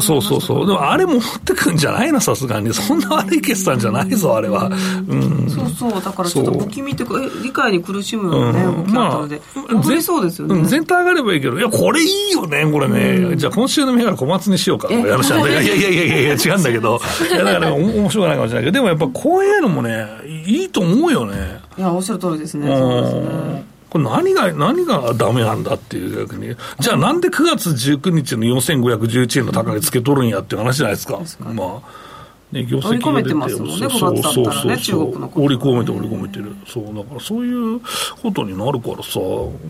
[0.00, 0.66] そうそうそう。
[0.66, 2.74] でもあれも持ってくんじゃないの、さすがに。
[2.74, 4.70] そんな悪い決算じゃないぞ、あれは。
[5.08, 5.48] うん。
[5.48, 7.04] そうそう、だからちょっと不気味って
[7.44, 10.64] 理解に苦しむようなね、動きあったので、まあ、そうですよね。
[10.64, 13.36] 全体上がればいいけど、いや、これいいよね、これね。
[13.36, 14.88] じゃあ今週の銘柄小松にしようか。
[14.88, 15.14] いや いや
[15.62, 17.00] いやいやいや、違うんだけど。
[17.28, 20.06] いや、だから、ね、面白くないかもしれないけど、でもやっぱこういうのもね、
[20.46, 21.60] いいと思うよね。
[21.76, 22.66] いや、おっしゃる通りですね。
[22.66, 23.64] そうですね。
[23.90, 26.54] これ何が、何がダメなんだっていう逆に。
[26.80, 31.18] じゃあなんで9月19日の4511円の高値つけとるんやっていう話じゃないですか。
[31.54, 32.07] まあ。
[32.52, 37.80] ね、業績が出てますもんね、そうそうそうそう、中国の織り込めて織り込めてる、そうだからそういう
[38.22, 39.20] ことになるからさ、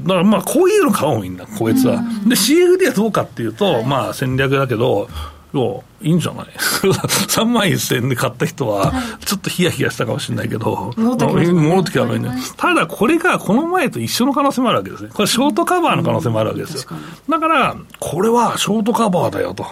[0.05, 1.97] だからまあこういうの買おうみんな、こいつは。
[2.27, 5.09] で、CFD はどうかっていうと、はい、まあ戦略だけど、
[5.55, 5.65] いや、
[6.03, 8.93] いいんじゃない ?3 万1000円で買った人は、
[9.25, 12.31] ちょっとヒヤヒヤしたかもしれないけど、戻ってきた方がいいね。
[12.57, 15.11] ただ、これがこの前と一緒の可能性もあるわけですね。
[15.13, 16.91] これ、ショートカバーの可能性もあるわけですよ。
[17.29, 19.65] だから、これはショートカバーだよと、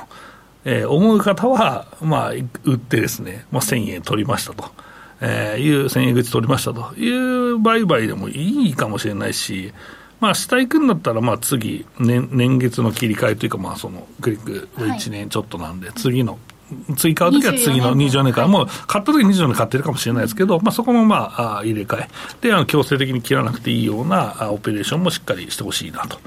[0.68, 4.64] えー、思う方は、まあ、売ってですね、まあ、1000円取りましたと。
[5.20, 9.72] えー、いう、1000円口取りましたという売買でもいいかもしれないし、
[10.18, 16.38] まあ、下行くんだったら、まあ、次年、年月の切り替えというか、まあ、そのクリック1年ちょっとなんで、はい、次の
[16.96, 22.08] 追加の時は次の20年から、もう買った時20年買ってるかもしれないですけど、まあ、そこもまあ入れ替え、
[22.40, 26.18] であの強制的に切らなくていいようなオペレーションもしっかりしてほしいなと。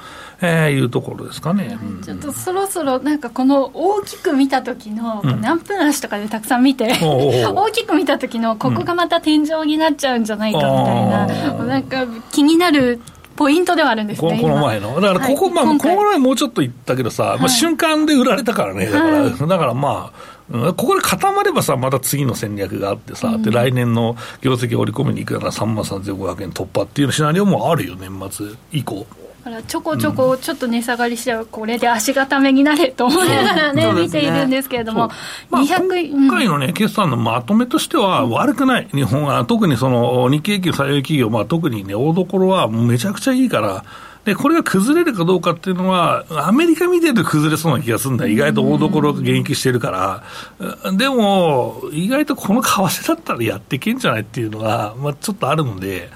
[0.41, 10.75] えー、いうところですかね、うん、ちょっとそろそろなんかこの大きく見た時の、何分足とかでたくさん見て、 大きく見た時のここがまた天井になっちゃうんじゃないかみたい
[11.07, 13.01] な、うん、なんか気になる
[13.39, 14.37] ポイントではあるんですね。
[14.41, 14.99] この前の。
[14.99, 18.87] だからここ、はい、まあ、この前もうちょっと言ったけどさ、はい、まあ、瞬間で売られたからね。
[18.87, 20.11] だから、はい、だからま
[20.51, 29.07] あ、ここで固まればさ、また次の戦略があってさ、うん、で来年の業績を織り込みに行くなら3万3500円突破っていうシナリオもあるよ、年末以降。
[29.43, 35.09] からちょこちょこちょっと値下がりしちゃう、これで足固めになれと思いながらね、見ているんですけれども、
[35.49, 35.87] まあ、今
[36.29, 43.83] 回のね、決算のまとめとしては悪くない、日本は、特にその日経平均採用企業、まあ、特にね、大所はめちゃくちゃいいから。
[44.25, 48.27] で、これが崩れるかどうかっていうのは、アメリカ見てると崩れそうな気がするんだ。
[48.27, 50.23] 意外と大所が現役してるか
[50.59, 50.91] ら。
[50.91, 56.09] でも、意外とこの為替だったらやっていけんじゃないっていうのが、まあ、ちょっとあるので、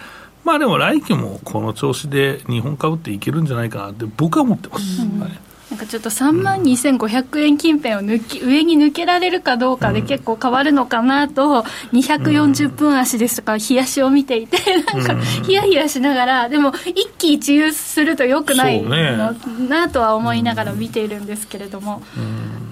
[0.44, 5.02] まあでも来期もこの調子で日本株っていけるんじゃないかなって僕は思ってます。
[5.02, 5.32] うん、はい。
[5.74, 14.58] なんかちょっと3万2500円近辺を抜き、上に抜けられるかどうかで結構変わるのかなと、240分足ですとか、冷やしを見ていて、
[14.94, 19.34] なんか、ヒヤヒヤしながら、でも、一喜一憂するとよくないの
[19.68, 22.04] なとは思いながら見ているんですけれども、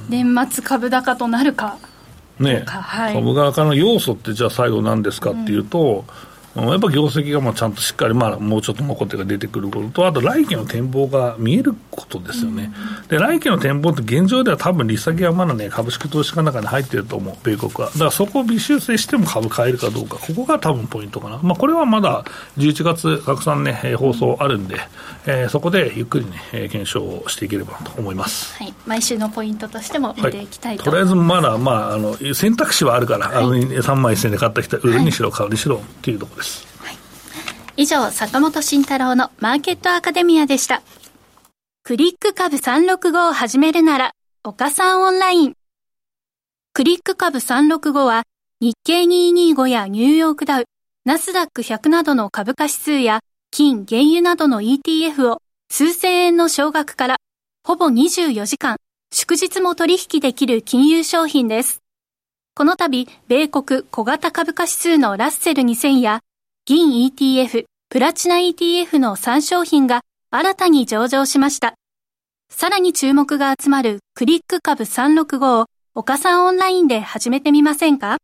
[0.08, 1.78] 年末株高となるか。
[2.40, 9.90] ね、はい、株高の要素ってじゃあ最後何ですかっていうと、うんやっぱ業績がまあちゃんとしっかり、まあ、もうちょっと残ってが出てくること。
[9.90, 17.86] と、あと来期の展望が見えることですよね、うん、で来期の展望って現状では多分利下げはまだね、株式投資家の中に入ってると思う、米国は。
[17.88, 22.24] だからそこを微修正しても株買えるかどうか、ここが多分ポイントかな、まあ、これはまだ
[22.58, 24.76] 11月、たくさんね、放送あるんで、
[25.26, 30.48] えー、そこでゆっくりね、検証をしていければと思います、はい、毎週のポイントとしても見てい。
[30.52, 36.41] きたいと、はい、とりあえずまだ、まあ、あの選択肢はあるから、はい、あの3万1000円で買った人は売るにしろ、買うにしろっていうところ。
[36.42, 36.98] はい、
[37.78, 40.82] 以上、坂本慎太郎のマーケットアカデミアでした。
[41.84, 44.12] クリック株365を始めるなら、
[44.44, 45.54] 岡さんオンライン。
[46.74, 48.24] クリック株365は、
[48.60, 50.66] 日経225やニューヨークダウ、
[51.06, 57.18] ナスダック100などの株価指数や、金、原油などの ETF を数千円の少額から、
[57.64, 58.78] ほぼ24時間、
[59.14, 61.82] 祝日も取引できる金融商品です。
[62.54, 66.20] この度、米国小型株価指数のラッセル2000や、
[66.66, 71.74] 銀 ETF、プラチナ ETF の3商品が新たに上場しました。
[72.52, 78.18] さらに注目が集まるクリック株365を岡さんオンラインで始めてみませんか？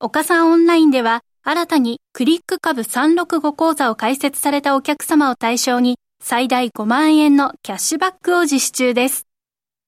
[0.00, 9.26] 岡さんオンラインでは新たにクリック株365講座を開設されたお客様を対象に最大5万円のキャッシュバックを実施中です。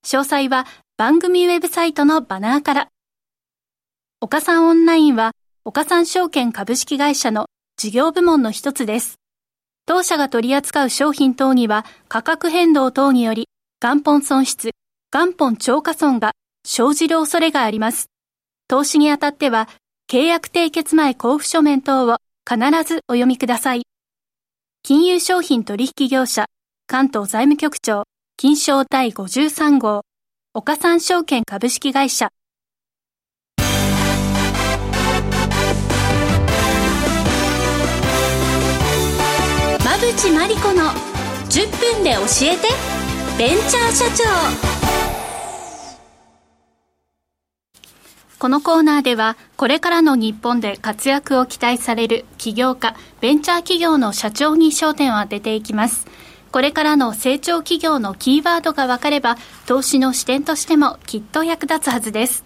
[0.06, 2.88] 詳細は番組ウェブサイトのバナーから。
[4.22, 5.32] 岡さんオンラインは
[5.68, 9.18] 岡さん証券株式会社の事業部門の一つです。
[9.84, 13.48] 当社が取り扱う商品等には価格変動等により
[13.82, 14.70] 元本損失、
[15.12, 18.10] 元本超過損が生じる恐れがあります。
[18.68, 19.68] 投資にあたっては
[20.08, 23.82] 契約締結前交付書面等を必ずお読みください。
[24.84, 26.46] 金融商品取引業者
[26.86, 28.04] 関東財務局長
[28.36, 30.02] 金賞第53号、
[30.54, 32.28] 岡三証券株式会社。
[39.86, 40.82] 馬淵真理子の
[41.48, 42.66] 10分で教えて。
[43.38, 44.24] ベンチャー社長。
[48.40, 56.08] このコーナーではこれからの日本で活躍を期待される起業家ベンチャー企業の社長に焦点を当てていきます。
[56.50, 62.42] これからの成長企業のキーワードが分かれば投資の視点としてもきっと役立つはずです。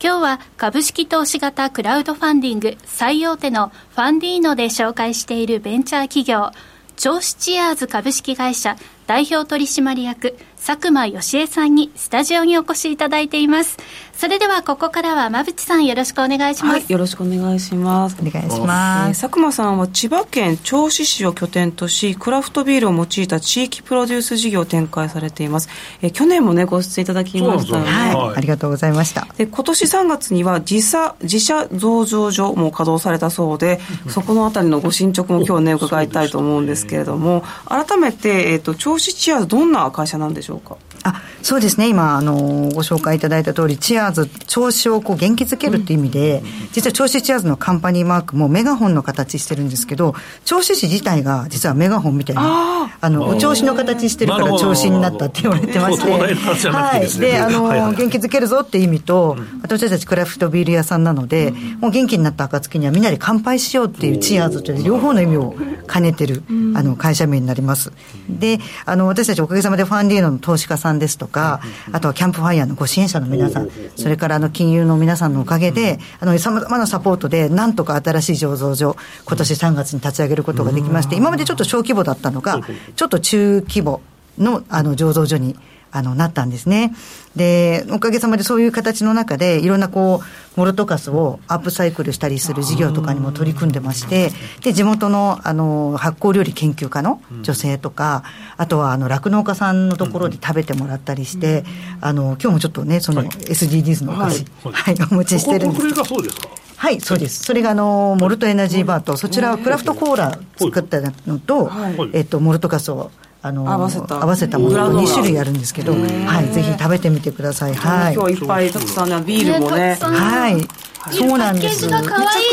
[0.00, 6.52] 今日は株式投資型クラウドファンディング最大手のファンディーノで紹介しているベンチャー企業
[6.96, 8.76] 調子チアーズ株式会社
[9.08, 13.78] 代表取締役佐久間義恵さんにスタジオにお越しいただいています。
[14.18, 18.16] それではここからは馬淵さんよろしくお願いします、はい、よろしくお願いします。
[18.20, 25.68] お願いします、えー、佐久間さんは千葉県銚子市を拠点としクラフトビールを用いた地域プロデュース事業を展開されています、
[26.02, 27.78] えー、去年もねご出演いただきました。
[27.78, 29.28] ね、はい、はい、ありがとうございました。
[29.36, 33.78] で今年3月には自社自社増上所も稼働されたそうで
[34.10, 40.76] そこのあたりのご進捗も今日ね伺いたいと思うんですけれども、改めて、えーと、銚子チアーズどんな会社なんでしょうか？
[41.04, 41.88] あそうですね。
[41.88, 42.34] 今あの
[42.74, 46.42] ご紹介いただいた通りチアーズ調子をこう元気づけるっていう意味で、
[46.72, 56.68] 実は銚子チアーズのカンパニーマークもメガホンの形してるんですけど銚子市自体が実はメガホンみたいなあのお調子の形してるから調子になったって言われてまして。
[56.68, 57.18] はい。
[57.18, 65.54] であの、元気づけるぞっていう意味と、私たちクラフトビール屋さんなので、もう元気になった暁にはみんなで乾杯しようっていうチアーズという両方の意味を
[65.92, 66.42] 兼ねてる、
[66.74, 67.92] あの会社名になります。
[68.28, 71.60] であの私たちおかげさまでファンディーノの投資家さんですとか
[71.92, 75.98] あとはキャンプファイヤーのご支援者の皆さんそれからあの金融の皆さんのおかげで、
[76.38, 82.60] さまざまなサポートで、なんとか新しい醸造所、今年3月に立ち上げることができまして、今までちょっと小規模だったのが、
[82.94, 84.00] ちょっと中規模
[84.38, 85.56] のあの醸造所に
[85.90, 86.94] あのなったんですね。
[87.36, 98.24] で、おかげさまでそういう形の中で、いろんなこう、モルトカスをアップサイクルしたりする事業とかにも取り組んでまして、で、地元のあの発酵料理研究家の女性とか、
[98.56, 101.64] あとはあの酪農家さんのところで食べてもらったりして、
[102.00, 105.80] あの今日もちょっとね、その SDGs のお菓子、はい、お持ちしてるんです。
[105.80, 106.48] これがそうですか？
[106.76, 107.42] はい、そうです。
[107.42, 111.70] それがあのモルトエナジーバーと、そちらはクラフトコーラ作ったのと、
[112.12, 117.74] えっとモルトカスをあの合わせた合わせたもの2種類あるんですけど、はい、ぜひ食べてみてください。
[117.74, 118.14] はい。
[118.14, 119.96] 今日いっぱいたくさんねビールもね。
[120.00, 120.88] はい。
[121.12, 121.86] そうなんです。
[121.86, 122.08] めちゃく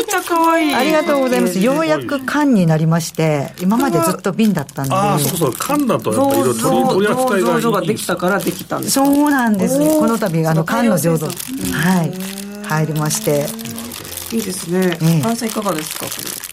[0.06, 0.74] ちゃ可愛い。
[0.74, 1.58] ありがとうございます。
[1.58, 4.94] ようやく缶になりまして、今までずっと瓶だったんで。
[4.94, 7.62] ああ、そうそう、缶だとやっぱり取り扱いがいい。
[7.62, 8.94] ができたからできたんです。
[8.94, 9.78] そうなんです。
[9.78, 13.46] この度あの缶の醸造はい入りまして。
[14.32, 14.96] いいですね。
[15.22, 16.46] 関西いかがですかこれ。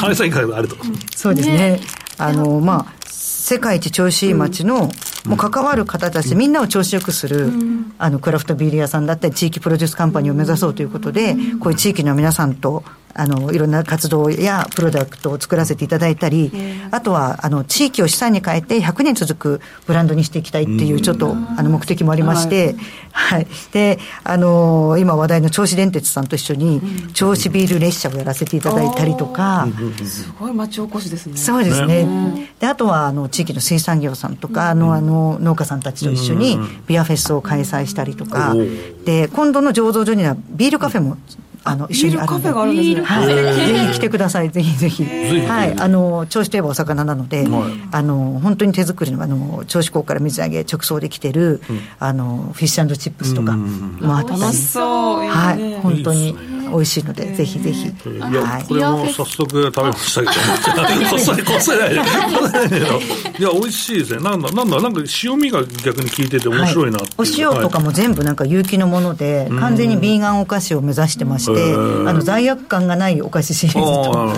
[0.00, 0.76] 金さんいかがあると
[1.14, 1.80] そうですね
[2.18, 4.90] あのまあ世界一調子いい街の、
[5.24, 7.52] もう関わる方たち、みんなを調子よくする、
[7.96, 12.82] あのクラフトビール屋さんだったり地域プロデュースカンパニーを目指そうということで、こういう地域の皆さんと
[13.18, 16.52] あのいろんな活動やプロダクトを作らせていただいたり、
[16.90, 22.74] あとはあの地域を資産に変えて100年続くブランドにしていきたいっていうちょっとあの目的もありまして、
[23.12, 26.80] はい、であの今話題の銚子電鉄さんと一緒に
[27.14, 29.66] 銚子ビール列車をやらせていただいたりとか、
[30.04, 38.54] すごい町おこしですねそうですねであとはあの地域の水産業さんとかのあの農家さんたちと一緒にビアフェスを開催したりとか
[39.04, 41.16] で今度の醸造所にはビールカフェも
[41.66, 44.76] あの一緒にあるんであるんですね、はい、ぜひ来てくださいぜひ。
[44.76, 45.04] ぜひ。
[45.46, 45.74] はい。
[45.78, 47.46] あの銚子といえばお魚なので、
[47.90, 51.60] あの本当に手作りのあの銚子港から水揚げ直送できてる、
[51.98, 55.28] あのフィッシュチップスとかもあったり、楽しそう。
[55.28, 55.74] はい。
[55.80, 56.36] 本当に
[56.68, 57.90] 美味しいのでぜひぜひ、い
[58.34, 60.32] やこれも早速食べましたけど。
[61.10, 64.22] こっそりこっそりないでいや美味しいですね。
[64.22, 73.80] なんだなんだなんか塩味が逆に効いてて面白いなお塩とかも全部なんか有機のもので完全にビーガンお菓子を目指してまして、あの罪悪感がないお菓子シリーズ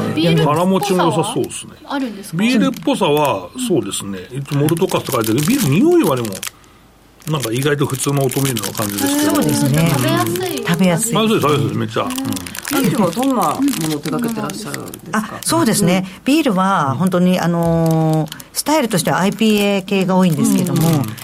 [0.06, 1.72] とビール腹持ちも良さそうですね。
[1.84, 4.18] あるんですビールっぽさはそうですね。
[4.52, 6.28] モルトカスと書いてあるビール匂いはでも
[7.30, 9.34] なんか意外と普通のオートミールの感じですけど。
[9.36, 9.90] そうですね。
[9.90, 10.64] 食べやすい。
[10.66, 11.12] 食べやすい。
[11.12, 12.10] 食べやすい食べやすいめっちゃ、うん。
[12.82, 13.60] ビールはどんなものを
[14.00, 15.18] 手掛けてらっしゃるんですか？
[15.36, 20.82] あそうですね、ビールは本当にあのスタイルとしては IPA 系が多いんですけども、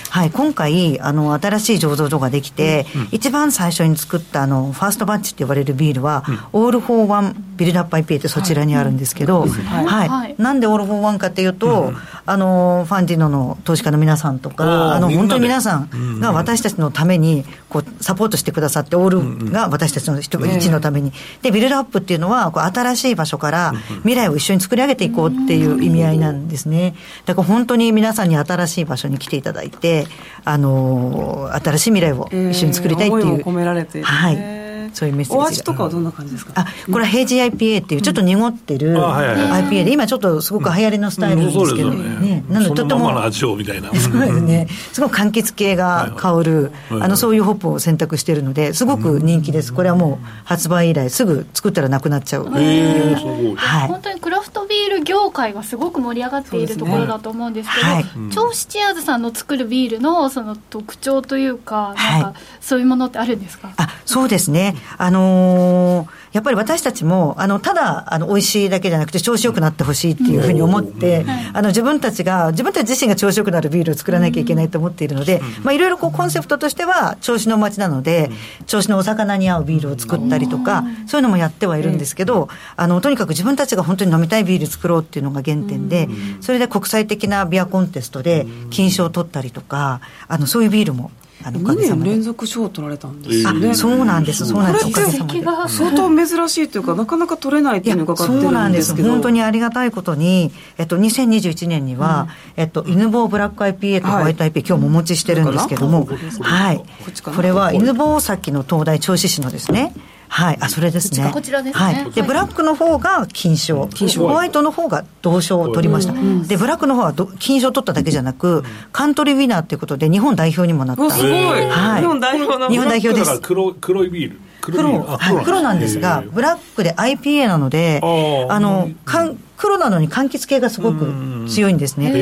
[0.09, 10.41] はい、今回あの新しい醸造所ができて、一番最初に作ったあのファーストバッチって呼ばれるビールは、 All for One Build Up IPA ってそちらにあるんですけど、はい。
[10.41, 11.93] なんで All for One かっていうと、
[12.25, 21.13] あの FUNDINNO の投資家の皆さんとか、あの本当に皆さんが私たちのためにこうサポートしてくださって、 All が私たちの人一のために、
[21.43, 23.73] で Build Up っていうのはこう新しい場所から
[24.05, 26.95] 未来を一緒に作り上げていこうっていう意味合いなんですね。
[27.27, 30.07] だから本当に皆さんに新しい場所に来ていただいて、
[30.45, 34.64] あの新しい未来を一緒に作りたいっていう、えー、込められて、はい。
[34.93, 36.53] そういうメッセージお味とかはどんな感じですか？
[36.57, 42.45] あこれは平時 IPA っていうちょっと濁ってる IPA で今ちょっととすごく流行りのスタイルなんですけど、ね。
[42.49, 43.13] なのでとても。
[43.13, 43.89] の味をみたいな。
[43.95, 44.67] そうですね。
[44.93, 49.73] すごく柑橘系が香る、あのそういうホップを選択しているのですごく人気です。
[49.73, 78.33] これはもう発売以来すぐ作ったらなくなっちゃう、えー、はい、本当にクラフトビール業界がすごく盛り上がっているところだと思うんですけど、はい、銚子チアーズさんの作るビールのその特徴というかなんかそういうものってあるんですか、あそうですねあのーやっぱり私たちも、あの、ただ、あの、美味しいだけじゃなくて、調子よくなってほしいっていうふうに思って、あの、自分たちが、自分たち自身が調子よくなるビールを作らなきゃいけないと思っているので、まあ、いろいろこう、コンセプトとしては、調子の街なので、
[78.67, 86.09] 調子のお魚に合うビールを作ったりとか、そういうのもやってはいるんですけど、あの、とにかく自分たちが本当に飲みたいビール作ろうっていうのが原点で、
[86.41, 91.13] それで国際的なビアコンテストで金賞を取ったりとか、あの、そういうビールも
[91.47, 94.47] あの2年連続賞を取られたんですよね、そうなんです。
[94.47, 94.87] そうなんです。
[94.89, 98.95] 相当珍しいというかなかなか取れないっていうのがそうなんです。
[99.03, 106.09] 本当にありがたいことに、えっと、2021年には、うん、えっと、犬坊ブラック IPA とホワイト IPA、はい、今日もお持ちしてるんですけども、
[106.41, 106.83] はい。
[107.23, 109.93] これは犬坊崎の東大銚子市のですね
[110.35, 111.31] はい、あそれですね。
[111.33, 111.81] こちらですね。
[111.81, 112.11] はい。
[112.11, 116.13] で、ブラックの方が金賞、金賞ホワイトの方が銅賞を取りました。
[116.49, 121.09] で、ブラックの方は金賞を取っただけじゃなく、カントリーウィナーということで日本代表にもなった。
[121.09, 121.31] すごい。
[121.31, 122.01] はい。
[122.01, 123.41] 日本代表の日本代表です。
[123.43, 124.41] 黒黒いビール。
[124.73, 128.01] 黒はい、黒なんですが、ブラックで IPA なので、
[128.49, 132.13] あの、かん黒なのに柑橘系がすごく強いんですね。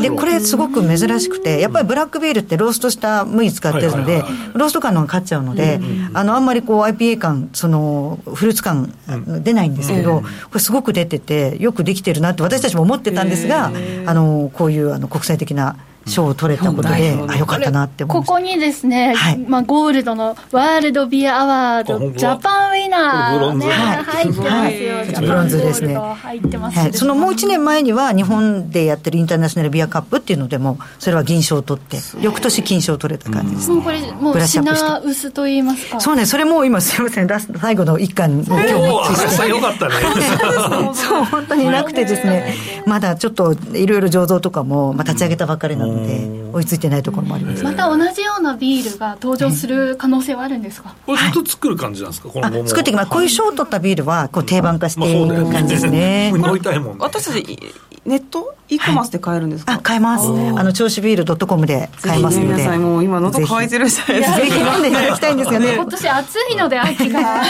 [0.00, 4.24] で、これすごく珍しくて、やっぱりブラックビールってローストした麦使ってるので、
[4.54, 5.80] ロースト感の方が勝っちゃうので、
[6.14, 8.92] あの、あんまりこう IPA 感、その、フルーツ感
[9.42, 10.24] 出ないんですけど、こ
[10.54, 13.70] れすごく出てて、よくできてるなって私たちも思ってたんですが、
[14.06, 15.76] あの、こういうあの国際的な
[16.08, 25.94] 賞を取れたことで、あよかったなって思ここにですね、はい、まあ、ゴールドのワールドビアアワードジャパンウィナー、ね、入ってますよ、はい、ブロンズですね。
[25.94, 36.00] 入ってます、はい、そのもう1年前には日本でやってるインターナショナルビアカップっていうのでもそれは銀賞を取って翌年金賞を取れた感じです、ね、もうこれもう品薄と言いますか。
[36.00, 37.28] そうねそれも今すみません。
[37.28, 39.28] 最後の一巻を今日持って。
[39.28, 39.94] きてよかったね。
[40.94, 42.54] そう本当になくてですね。
[42.86, 45.97] まだちょっといろいろ醸造とかも、まあ、立ち上げたばかりなので
[46.52, 47.62] 追いついてないところもあります。
[47.62, 53.10] また同じようなビールが登場する可能性はあるんですか、これずっと作る感じなんですか、この作っていきます。
[53.10, 57.58] こういう賞を取ったビールはこう定番化していく感じですね、飲みたいもん私たち
[58.06, 60.26] ネット？e コマースで買えるんですか、あ買えます。
[60.28, 64.30] あの銚子ビール .com で買えますので、皆さんもう今喉乾いてるじゃないです。
[64.30, 65.74] かぜひ飲んでいただきたいんですよね。
[65.74, 67.42] 今年暑いので秋が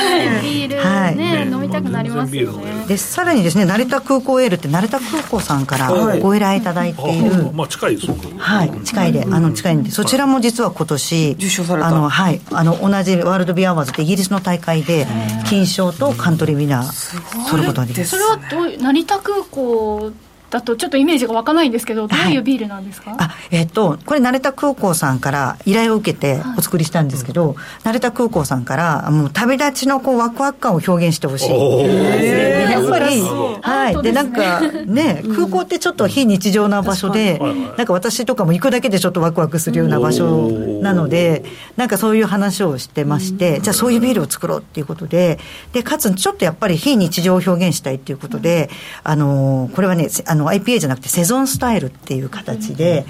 [0.42, 2.86] ビールね、はい、飲みたくなりますよね。
[2.88, 11.88] でさらにですね成田空港エールって成田空港さんからご依頼いただいている、まあ近いですはい近いであの近いんでそちらも実は今年受賞された。
[11.88, 15.06] あのはいあの同じワールドビアワーズってイギリスの大会で
[15.46, 18.10] 金賞とカントリーウィナー取ることができます。
[18.10, 20.12] それはどう成田空港
[20.50, 31.50] だとちょっとイメージが湧かないんですけどどういうビールなんですか、はい、あえっ、ー、とこれ成田空港さんから依頼を受けてお作りしたんですけど、はい、成田空港さんからもう旅立ちのこうワクワク感を表現してほしい。
[31.50, 34.02] やっぱりはい。
[34.02, 37.38] でなんかね空港ってちょっと非日常な場所で、
[37.76, 40.48] なんか私とかも行くだけでちょっとワクワクするような場所
[40.82, 41.44] なので
[41.76, 45.38] なんかそういう話をしてまして、じゃあそういうビールを作ろうっていうことで
[45.72, 48.70] でかつちょっとやっぱり非日常を表現したいっていうことで、
[49.04, 53.04] あのこれはねあのの IPA じゃなくてセゾンスタイルっていう形で、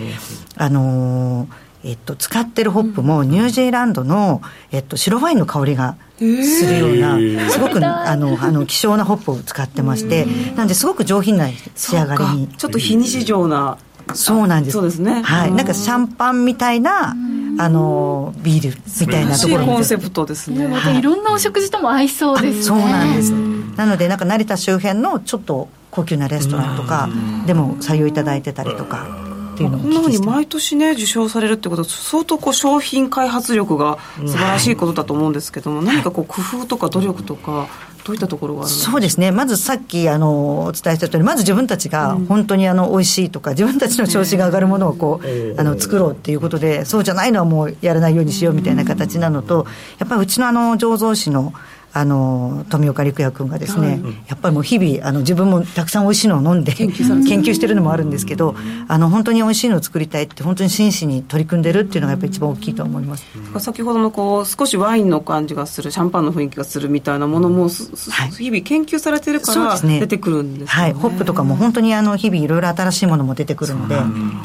[0.57, 1.49] あの
[1.85, 10.27] えっと、使ってるホップもニュージーランドの、えっと、白ワインの香りがするような、すごくあのあの希少なホップを使ってまして、
[10.57, 12.49] なんですごく上品な仕上がりに。
[12.49, 13.79] ちょっと非日常な
[14.15, 14.75] そうなんです。
[14.75, 15.23] そうですね。
[15.23, 15.53] はい。
[15.53, 17.15] なんかシャンパンみたいな、
[17.59, 20.67] あの、ビールみたいなところコンセプトですね。
[20.67, 22.63] またいろんなお食事とも合いそうですね。
[22.63, 23.33] そうなんです。
[23.77, 25.69] なので、なんか成田周辺のちょっと
[25.99, 27.09] 高級なレストランとか
[27.47, 29.25] でも採用いただいてたりとか。
[29.55, 37.67] っていうのこんなふうに毎年ね受賞されるってことは相当こう商品開発力が素晴らしいことだと思うんですけども、何かこう工夫とか努力とか
[38.05, 39.33] どういったところがそうですね。
[39.33, 49.67] まずさっきあのお伝えした通りまず自分たちが本当にあの美味しいとか自分たちの調子が上がるものをこう、あの作ろうっていうことでそうじゃないのはもうやらないようにしようみたいな形なのと
[49.99, 51.53] やっぱりうちのあの醸造士の
[51.93, 58.55] あの富岡陸也君がですね、はい、やっぱりもう日々あの自分もたくさん美味しいのを飲んで研究してるのもあるんですけど、
[58.89, 63.27] あの本当に美味しいのを作りたいって本当に真摯に取り組んでるっていうのがやっぱり一番大きいと思います、
[63.59, 70.93] 先ほどのこう少しワインの感じがするシャンパンの雰囲気がするみたいなものも、はい、日々研究されてるから出てくるんです、ね、はい。
[70.93, 73.97] ホップとかも本当にあの日々いろいろ新しいものも出てくるので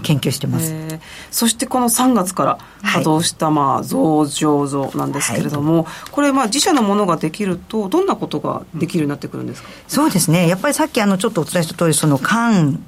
[0.03, 0.73] 研究してます、
[1.31, 10.47] そしてこの3月から稼働した、まあ増上蔵なんですけれども、これまあ自社のものができるとどんなことができるようになってくるんですか、そうですね。
[10.47, 12.79] やっぱりさっきあのちょっとお伝えした通りその缶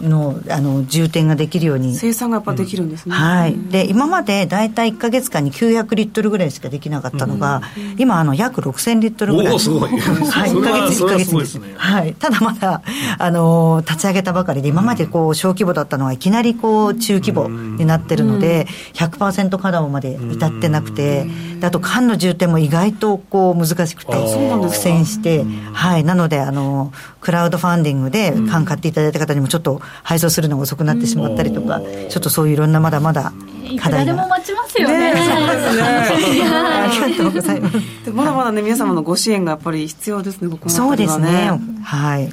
[0.00, 1.94] の,、あの充填ができるように。
[1.94, 3.56] 生産がやっぱできるんですね、はい。
[3.70, 7.60] で今まで大体1か月間に900リットルぐらいしかできなかったのが、
[7.98, 9.54] 今あの約6000リットルぐらい。
[9.54, 11.58] おすごい、はい、1か月1か月です。
[11.58, 12.82] ね、はい、ただまだ
[13.18, 21.26] あの立ち上げたばかりで今までこう小規模だったのはいきなりこう中規模になってるので100%稼働まで至ってなくて
[21.66, 33.74] あと缶の充填も意外とこう難しくて苦戦して、はい、なのであのクラウドファンディングで缶買っていただいた方にもちょっと配送するのが遅くなってしまったりとか、ちょっとそういういろんなまだまだ課題が。
[33.74, 35.12] いくらでも待ちますよね。
[35.12, 37.78] ありがとうございます。
[38.12, 40.48] まだまだね皆様のご支援がやっぱり必要ですね。
[40.50, 41.60] ここの、ね、そうですね。
[41.82, 42.32] はい。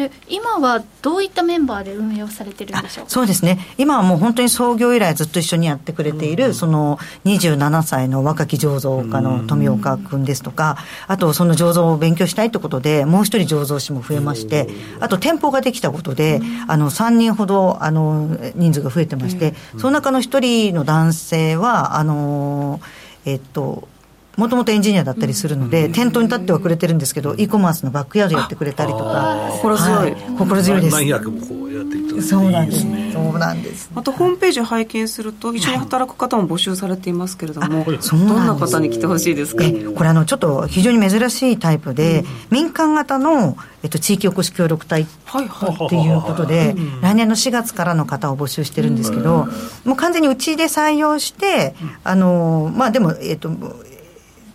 [0.00, 14.68] で今はどういったメンバーで運営をされてるんでしょうそうですね、今はもう本当に創業以来ずっと一緒にやってくれている、うん、その27歳の若き醸造家の富岡君ですとか、あとその醸造を勉強したいということで、もう一人醸造師も増えまして、
[15.00, 22.80] あと店舗ができたことで、あの3人ほどあの人数が増えてまして、その中の一人の男性は、あの
[23.24, 23.88] えっと、
[24.36, 30.94] もともとエンジニアだったりするので、店頭に立ってはくれてるんですけど、e コマースのバックヤードやってくれたりとか、心強い、心強いです。
[30.96, 32.86] 何役もこうやっていただいてそうなんです。
[33.12, 33.90] そうなんです。
[33.94, 39.64] またホームページを拝見すると、一緒に働く方も募集されていますけれども、どんな方に来てほしいですか？
[39.94, 45.06] これあの、ちょっと非常に珍しいタイプで、民間型の、えっと、地域おこし協力隊っ
[45.88, 49.48] ていうことで、来年の4月からの方を募集してるんですけど、
[49.84, 51.74] もう完全にうちで採用して、
[52.04, 53.50] あの、まあでも、えっと、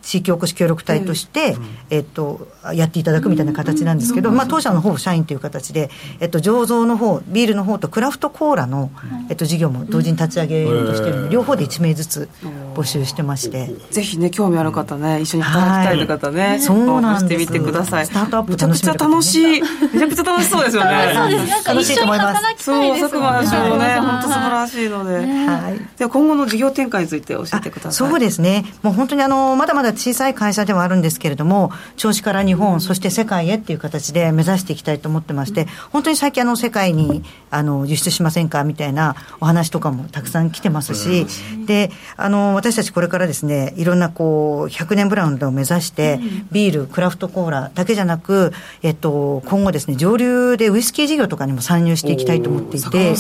[0.06, 1.58] 地域おこし協力隊として、
[1.90, 5.90] えっと、やっていただくみたいな形なんですけど、まあ、当社の方社員という形で、
[6.20, 8.92] えっと、醸造の方ビールの方とクラフトコーラの、
[9.30, 12.30] えっと、事業も同時に立ち上げようとしているので、両方で1名ずつ
[12.76, 13.74] 募集してまして。
[13.92, 18.06] ぜひね興味ある方ね一緒に働きたいという方ね、そうなんしてみてください。
[18.06, 19.62] スタートアップめちゃくちゃ楽しい。
[19.62, 21.12] めちゃくちゃ楽しそうですよね。
[21.16, 21.50] そうです。
[21.50, 22.66] なんか一緒に働きたいです。
[22.66, 41.26] そう佐久間社長ね本当素晴らしいので、はい、では今後の事業展開について教えてくださいそうですねもう本当にあのまだまだ小さい会社ではあるんですけれども、銚子から日本、そして世界へっていう形で目指していきたいと思ってまして、本当に最近、あの世界にあの輸出しませんかみたいなお話とかもたくさん来てますし、
[41.66, 46.20] であの私たちこれからですね、いろんなこう100年ブランドを目指して、
[46.52, 48.52] ビール、クラフトコーラだけじゃなく、
[48.84, 53.16] えっと、今後ですね、上流でウイスキー事業とかにも参入していきたいと思っていて。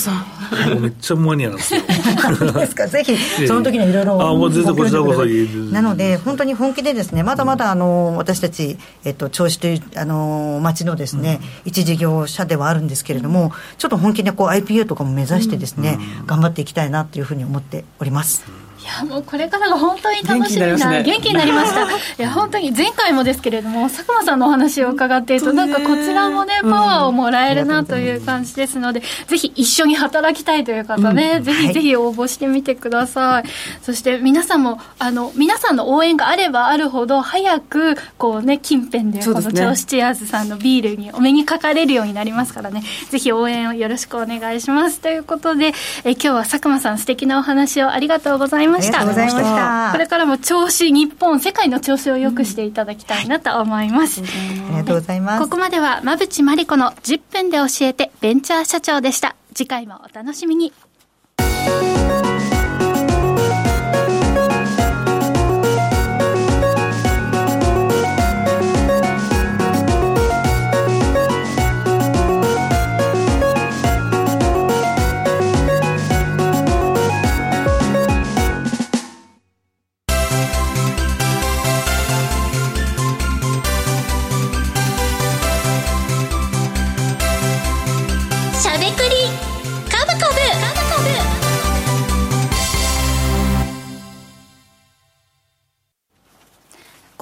[0.80, 1.82] めっちゃマニアなんですよ。
[2.54, 4.22] ですか、ぜひ、その時にはいろいろ。
[4.22, 18.64] あ、もう全然こちらこそなので、本当に本気でですね、まだまだあの私たち、えっと、銚子というあの町のですね、うん、一事業者ではあるんですけれども、ちょっと本気でこう IPA とかも目指してですね、うん、頑張っていきたいなというふうに思っております。
[18.86, 33.50] いやもうこれからが本当に楽しみな元気になりました、 いや本当に前回もですけれども佐久間さんのお話を伺っているとなんかこちらもねパワーをもらえるなという感じですので、ぜひ一緒に働きたいという方ね、ぜひぜひ応募してみてください、
[33.82, 42.84] そして皆さんもあの皆さんの応援があればあるほど早くこうね近辺でこの銚子チアーズさんのビールにお目にかかれるようになりますからね。
[43.10, 45.00] ぜひ応援をよろしくお願いします。
[45.00, 45.74] ということで
[46.04, 49.90] え今日は佐久間さん素敵なお話をありがとうございましたありがとうございました。
[49.92, 55.44] これからも調子日本世界の調子を良くしていただきたいなと思います、うんはい、ありがとうございます。
[55.44, 59.36] ここまでは馬淵真理子の10分で教えてベンチャー社長でした。
[59.54, 60.74] 次回もお楽しみに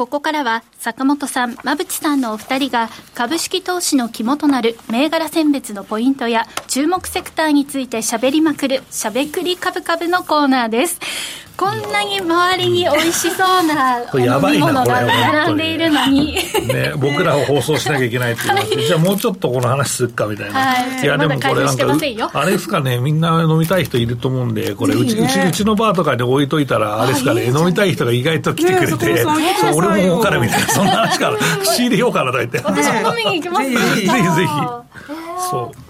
[0.03, 10.99] ここからは坂本さん、馬淵さんのお二人が株式投資の肝となる銘柄選別のポイントや注目セクターについてしゃべりまくるしゃべくり株株のコーナーです。
[11.55, 16.33] こんなに周りに美味しそうなお飲み物が並んでいるのに。
[16.67, 18.75] ね、僕らを放送しなきゃいけないっていう話。
[18.75, 30.67] で、 じゃあもうちょっとこの話するかみたいな、はい、いやでもこれなんかあれですかねみんな飲みたい人いると思うんでこれうち,、うちうちのバーとかに置いといたらあれですかね飲みたい人が意外と来てくれて、そう俺も儲かるみたいな。
[30.67, 31.37] そんな話から。
[31.63, 32.61] 仕入れようかなとか言って。
[32.63, 34.47] 私も飲みに行きますぜひぜひ。
[35.49, 35.83] そう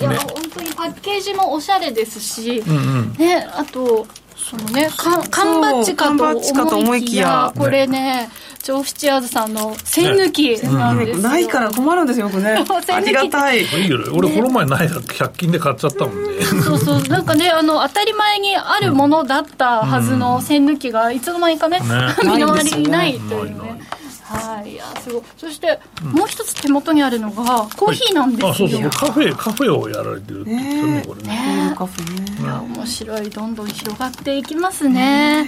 [0.00, 4.06] いや、ね、本当にパッケージもおしゃれですし、うんうん、ねあと
[4.36, 7.52] そのね缶バッジかと思いきや。
[7.56, 8.28] これね
[8.64, 12.56] 調布チアーズさんの栓抜きなんですよ、ないから困るんですよ、僕ね。
[12.88, 13.62] ありがたい。
[13.62, 16.42] いいよ俺、この前ない100均で買っちゃったもんね。
[16.64, 21.82] そうそう、なんかね、あの、当たり前にあるものだったはずの栓抜きが、いつの間にかね、
[22.24, 23.82] 身の回りにないというね。
[24.24, 24.72] はい。
[24.72, 25.22] いやすごい。
[25.36, 28.90] そして、もう一つ手元にあるのがコーヒーなんですよ、あそうそう。
[28.90, 31.74] カフェカフェをやられてるんですよねこれね。
[31.76, 32.42] カフェね。
[32.42, 33.30] いや面白い。
[33.30, 35.46] どんどん広がっていきますね、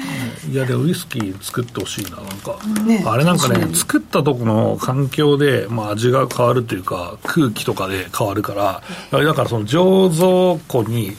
[0.51, 11.17] いやでウイスキー作ってほしいななんか、ね、あれなんかね作ったとこの環境で、まあ、味が変わるというか空気とかで変わるからだからその醸造庫に、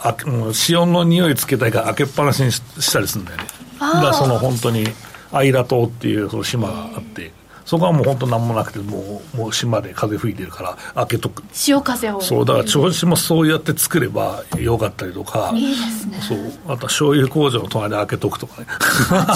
[0.00, 3.44] あもう塩の匂いつけたいから開けっぱなしにしたりするんだよね。
[3.80, 4.84] だからその本当に
[5.32, 7.32] アイラ島っていうその島があって、
[7.70, 11.44] そこはもう本当何もなくてもうもう島で風吹いてるから開けとく。
[11.52, 12.20] 潮風を。
[12.20, 15.52] そうだから銚子もそうやって作ればよかったりとか。
[15.54, 16.20] いいですね。
[16.20, 16.52] そう。
[16.66, 18.66] あと醤油工場の隣で開けとくとかね。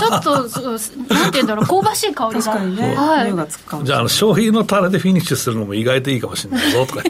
[0.01, 0.79] ちょっとそう
[1.09, 1.67] なんていうんだろう。
[1.67, 2.65] 香ばしい香りが。
[2.65, 7.03] ね、はい、じゃあ醤油のタレでフィニッシュするのも意外といいかもしれないぞとか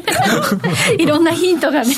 [0.99, 1.95] いろんなヒントがね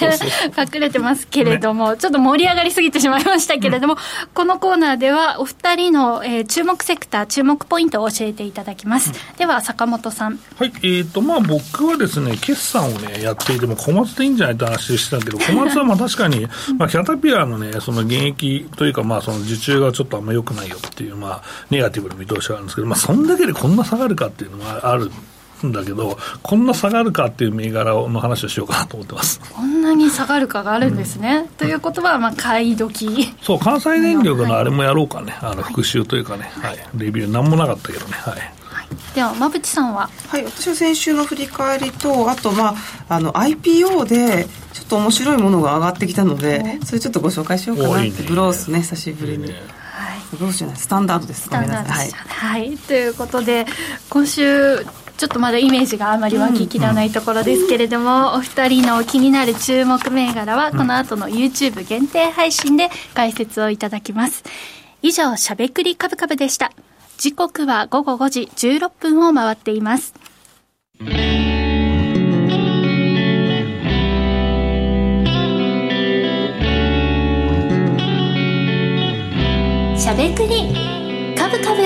[0.57, 3.99] 隠れてますけれども、ね、ちょっと盛り上がりすぎてしまいましたけれども、うん、
[4.35, 10.39] このコーナーではお二人の、えー、注目セクター注目ポイントを教えていただきます、うん、では坂本さん。
[10.57, 16.47] はいえーとまあ僕はですね決算をねやっていても小松でいいんじゃないって話してたけど小松はまあ確かに、
[16.79, 25.11] まあ、キャタピラーのねその現役というかまあその受注がちょっとあんま良くないよっていうまあネガティブな見通しがあるんですけどまあそんだけでこんな下がるかっていうのがある
[25.65, 29.41] んだけど、こんな下がるかっていう銘柄の話をしようかなと思ってます。
[29.53, 31.37] こんなに下がるかがあるんですね。
[31.37, 33.33] うん、ということは、まあ、買い時。
[33.41, 38.13] そう、関西電力のあれもやろうかね、あの復習というかね、はい、レビュー、なんもなかったけどね。
[38.13, 38.66] はい
[39.17, 40.11] では馬淵さんは？
[40.29, 42.75] はい私は先週の振り返りとあとまあ
[43.09, 44.45] あの IPO で
[44.75, 49.55] ちょっと面白いものが上がってきたのでそれちょっとご紹介しようかなって、ね、グロースね久しぶりに。
[50.39, 53.65] どうしようスタンダードですスタンダードはい、はい、ということで
[54.11, 54.85] 今週
[55.17, 64.45] ちょっとまだイメージがあまり湧ききらないところですけれども、お二人の気になる注目銘柄はこの後の YouTube 限定配信で解説をいただきます。
[65.01, 66.73] 以上しゃべくりカブカブでした
[67.19, 70.15] 時刻は午後5時16分を回っています。
[79.97, 80.73] しゃべくり。
[81.37, 81.83] カブカブ。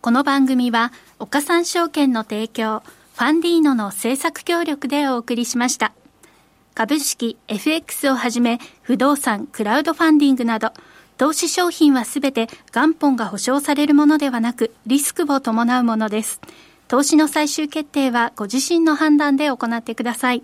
[0.00, 5.92] この番組は、岡三証券の提供、ファンディーノの制作協力でお送りしました。
[6.74, 10.72] 株式、FX をはじめ、不動産、クラウドファンディングなど、
[11.18, 16.40] 投資商品はすべて元本が保証されるものではなく、リスクを伴うものです。
[16.88, 20.42] 投資の最終決定はご自身の判断で行ってください。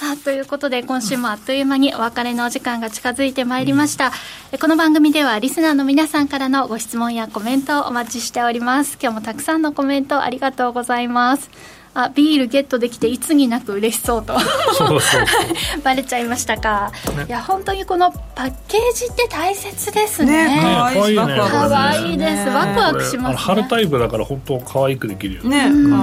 [0.00, 4.12] さあ、ということで、今週もあっという間にお別れのお時間が近づいてまいりました。
[4.50, 8.96] うん、この番組では、リスナーの皆さんからのご質問やコメントをお待ちしております。
[8.98, 11.50] 今日もたくさんのコメントありがとうございます。
[11.92, 14.36] あビールゲットできていつになく嬉しそうと。
[15.82, 20.56] バレちゃいましたか、ね、いや本当にこのパッケージって大切ですね。
[20.56, 21.16] ねかわいいね。
[21.16, 23.36] かわいいです、ワクワクしますね。
[23.36, 25.68] 春タイプだから本当可愛くできるよね。
[25.68, 25.96] ねか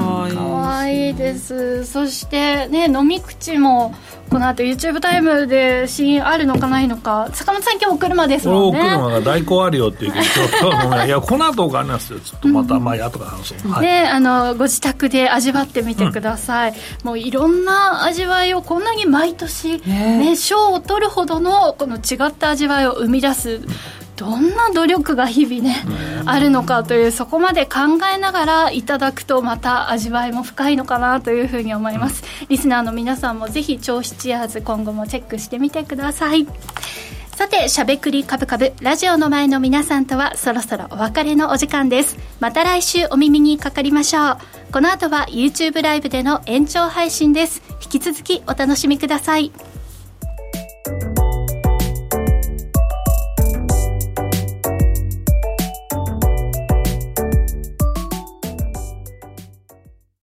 [0.43, 1.85] わいいです。
[1.85, 3.95] そしてね飲み口も
[4.29, 8.79] この後 YouTube タイムでシーンあるのかないのか坂本さん今日お車ですもんね。
[8.79, 10.19] お車が代行あるよっていうけ
[10.61, 12.19] どいやこの後お金なんですよ。
[12.19, 23.61] ちょっとまた、まあ後から話そう、はい、ねあのご自宅で味わってみてください、うん、もういろんな味わいをこんなに毎年ね賞を取るほどのこの違った味わいを生み出す
[24.17, 25.75] どんな努力が日々ね、
[26.25, 36.47] あるのかというそこまで考えながらいただくとまた味わいも深いのかなというふうに思います、リスナーの皆さんもぜひ調子チアーズ今後もチェックしてみてください
[37.35, 42.17] さて、しゃべくりカブカブ、ラジオの前の皆さんとはそろそろお別れのお時間です。
[42.39, 44.37] また来週お耳にかかりましょう。
[44.73, 47.61] この後は YouTube ライブでの延長配信です。
[47.79, 49.51] 引き続きお楽しみください。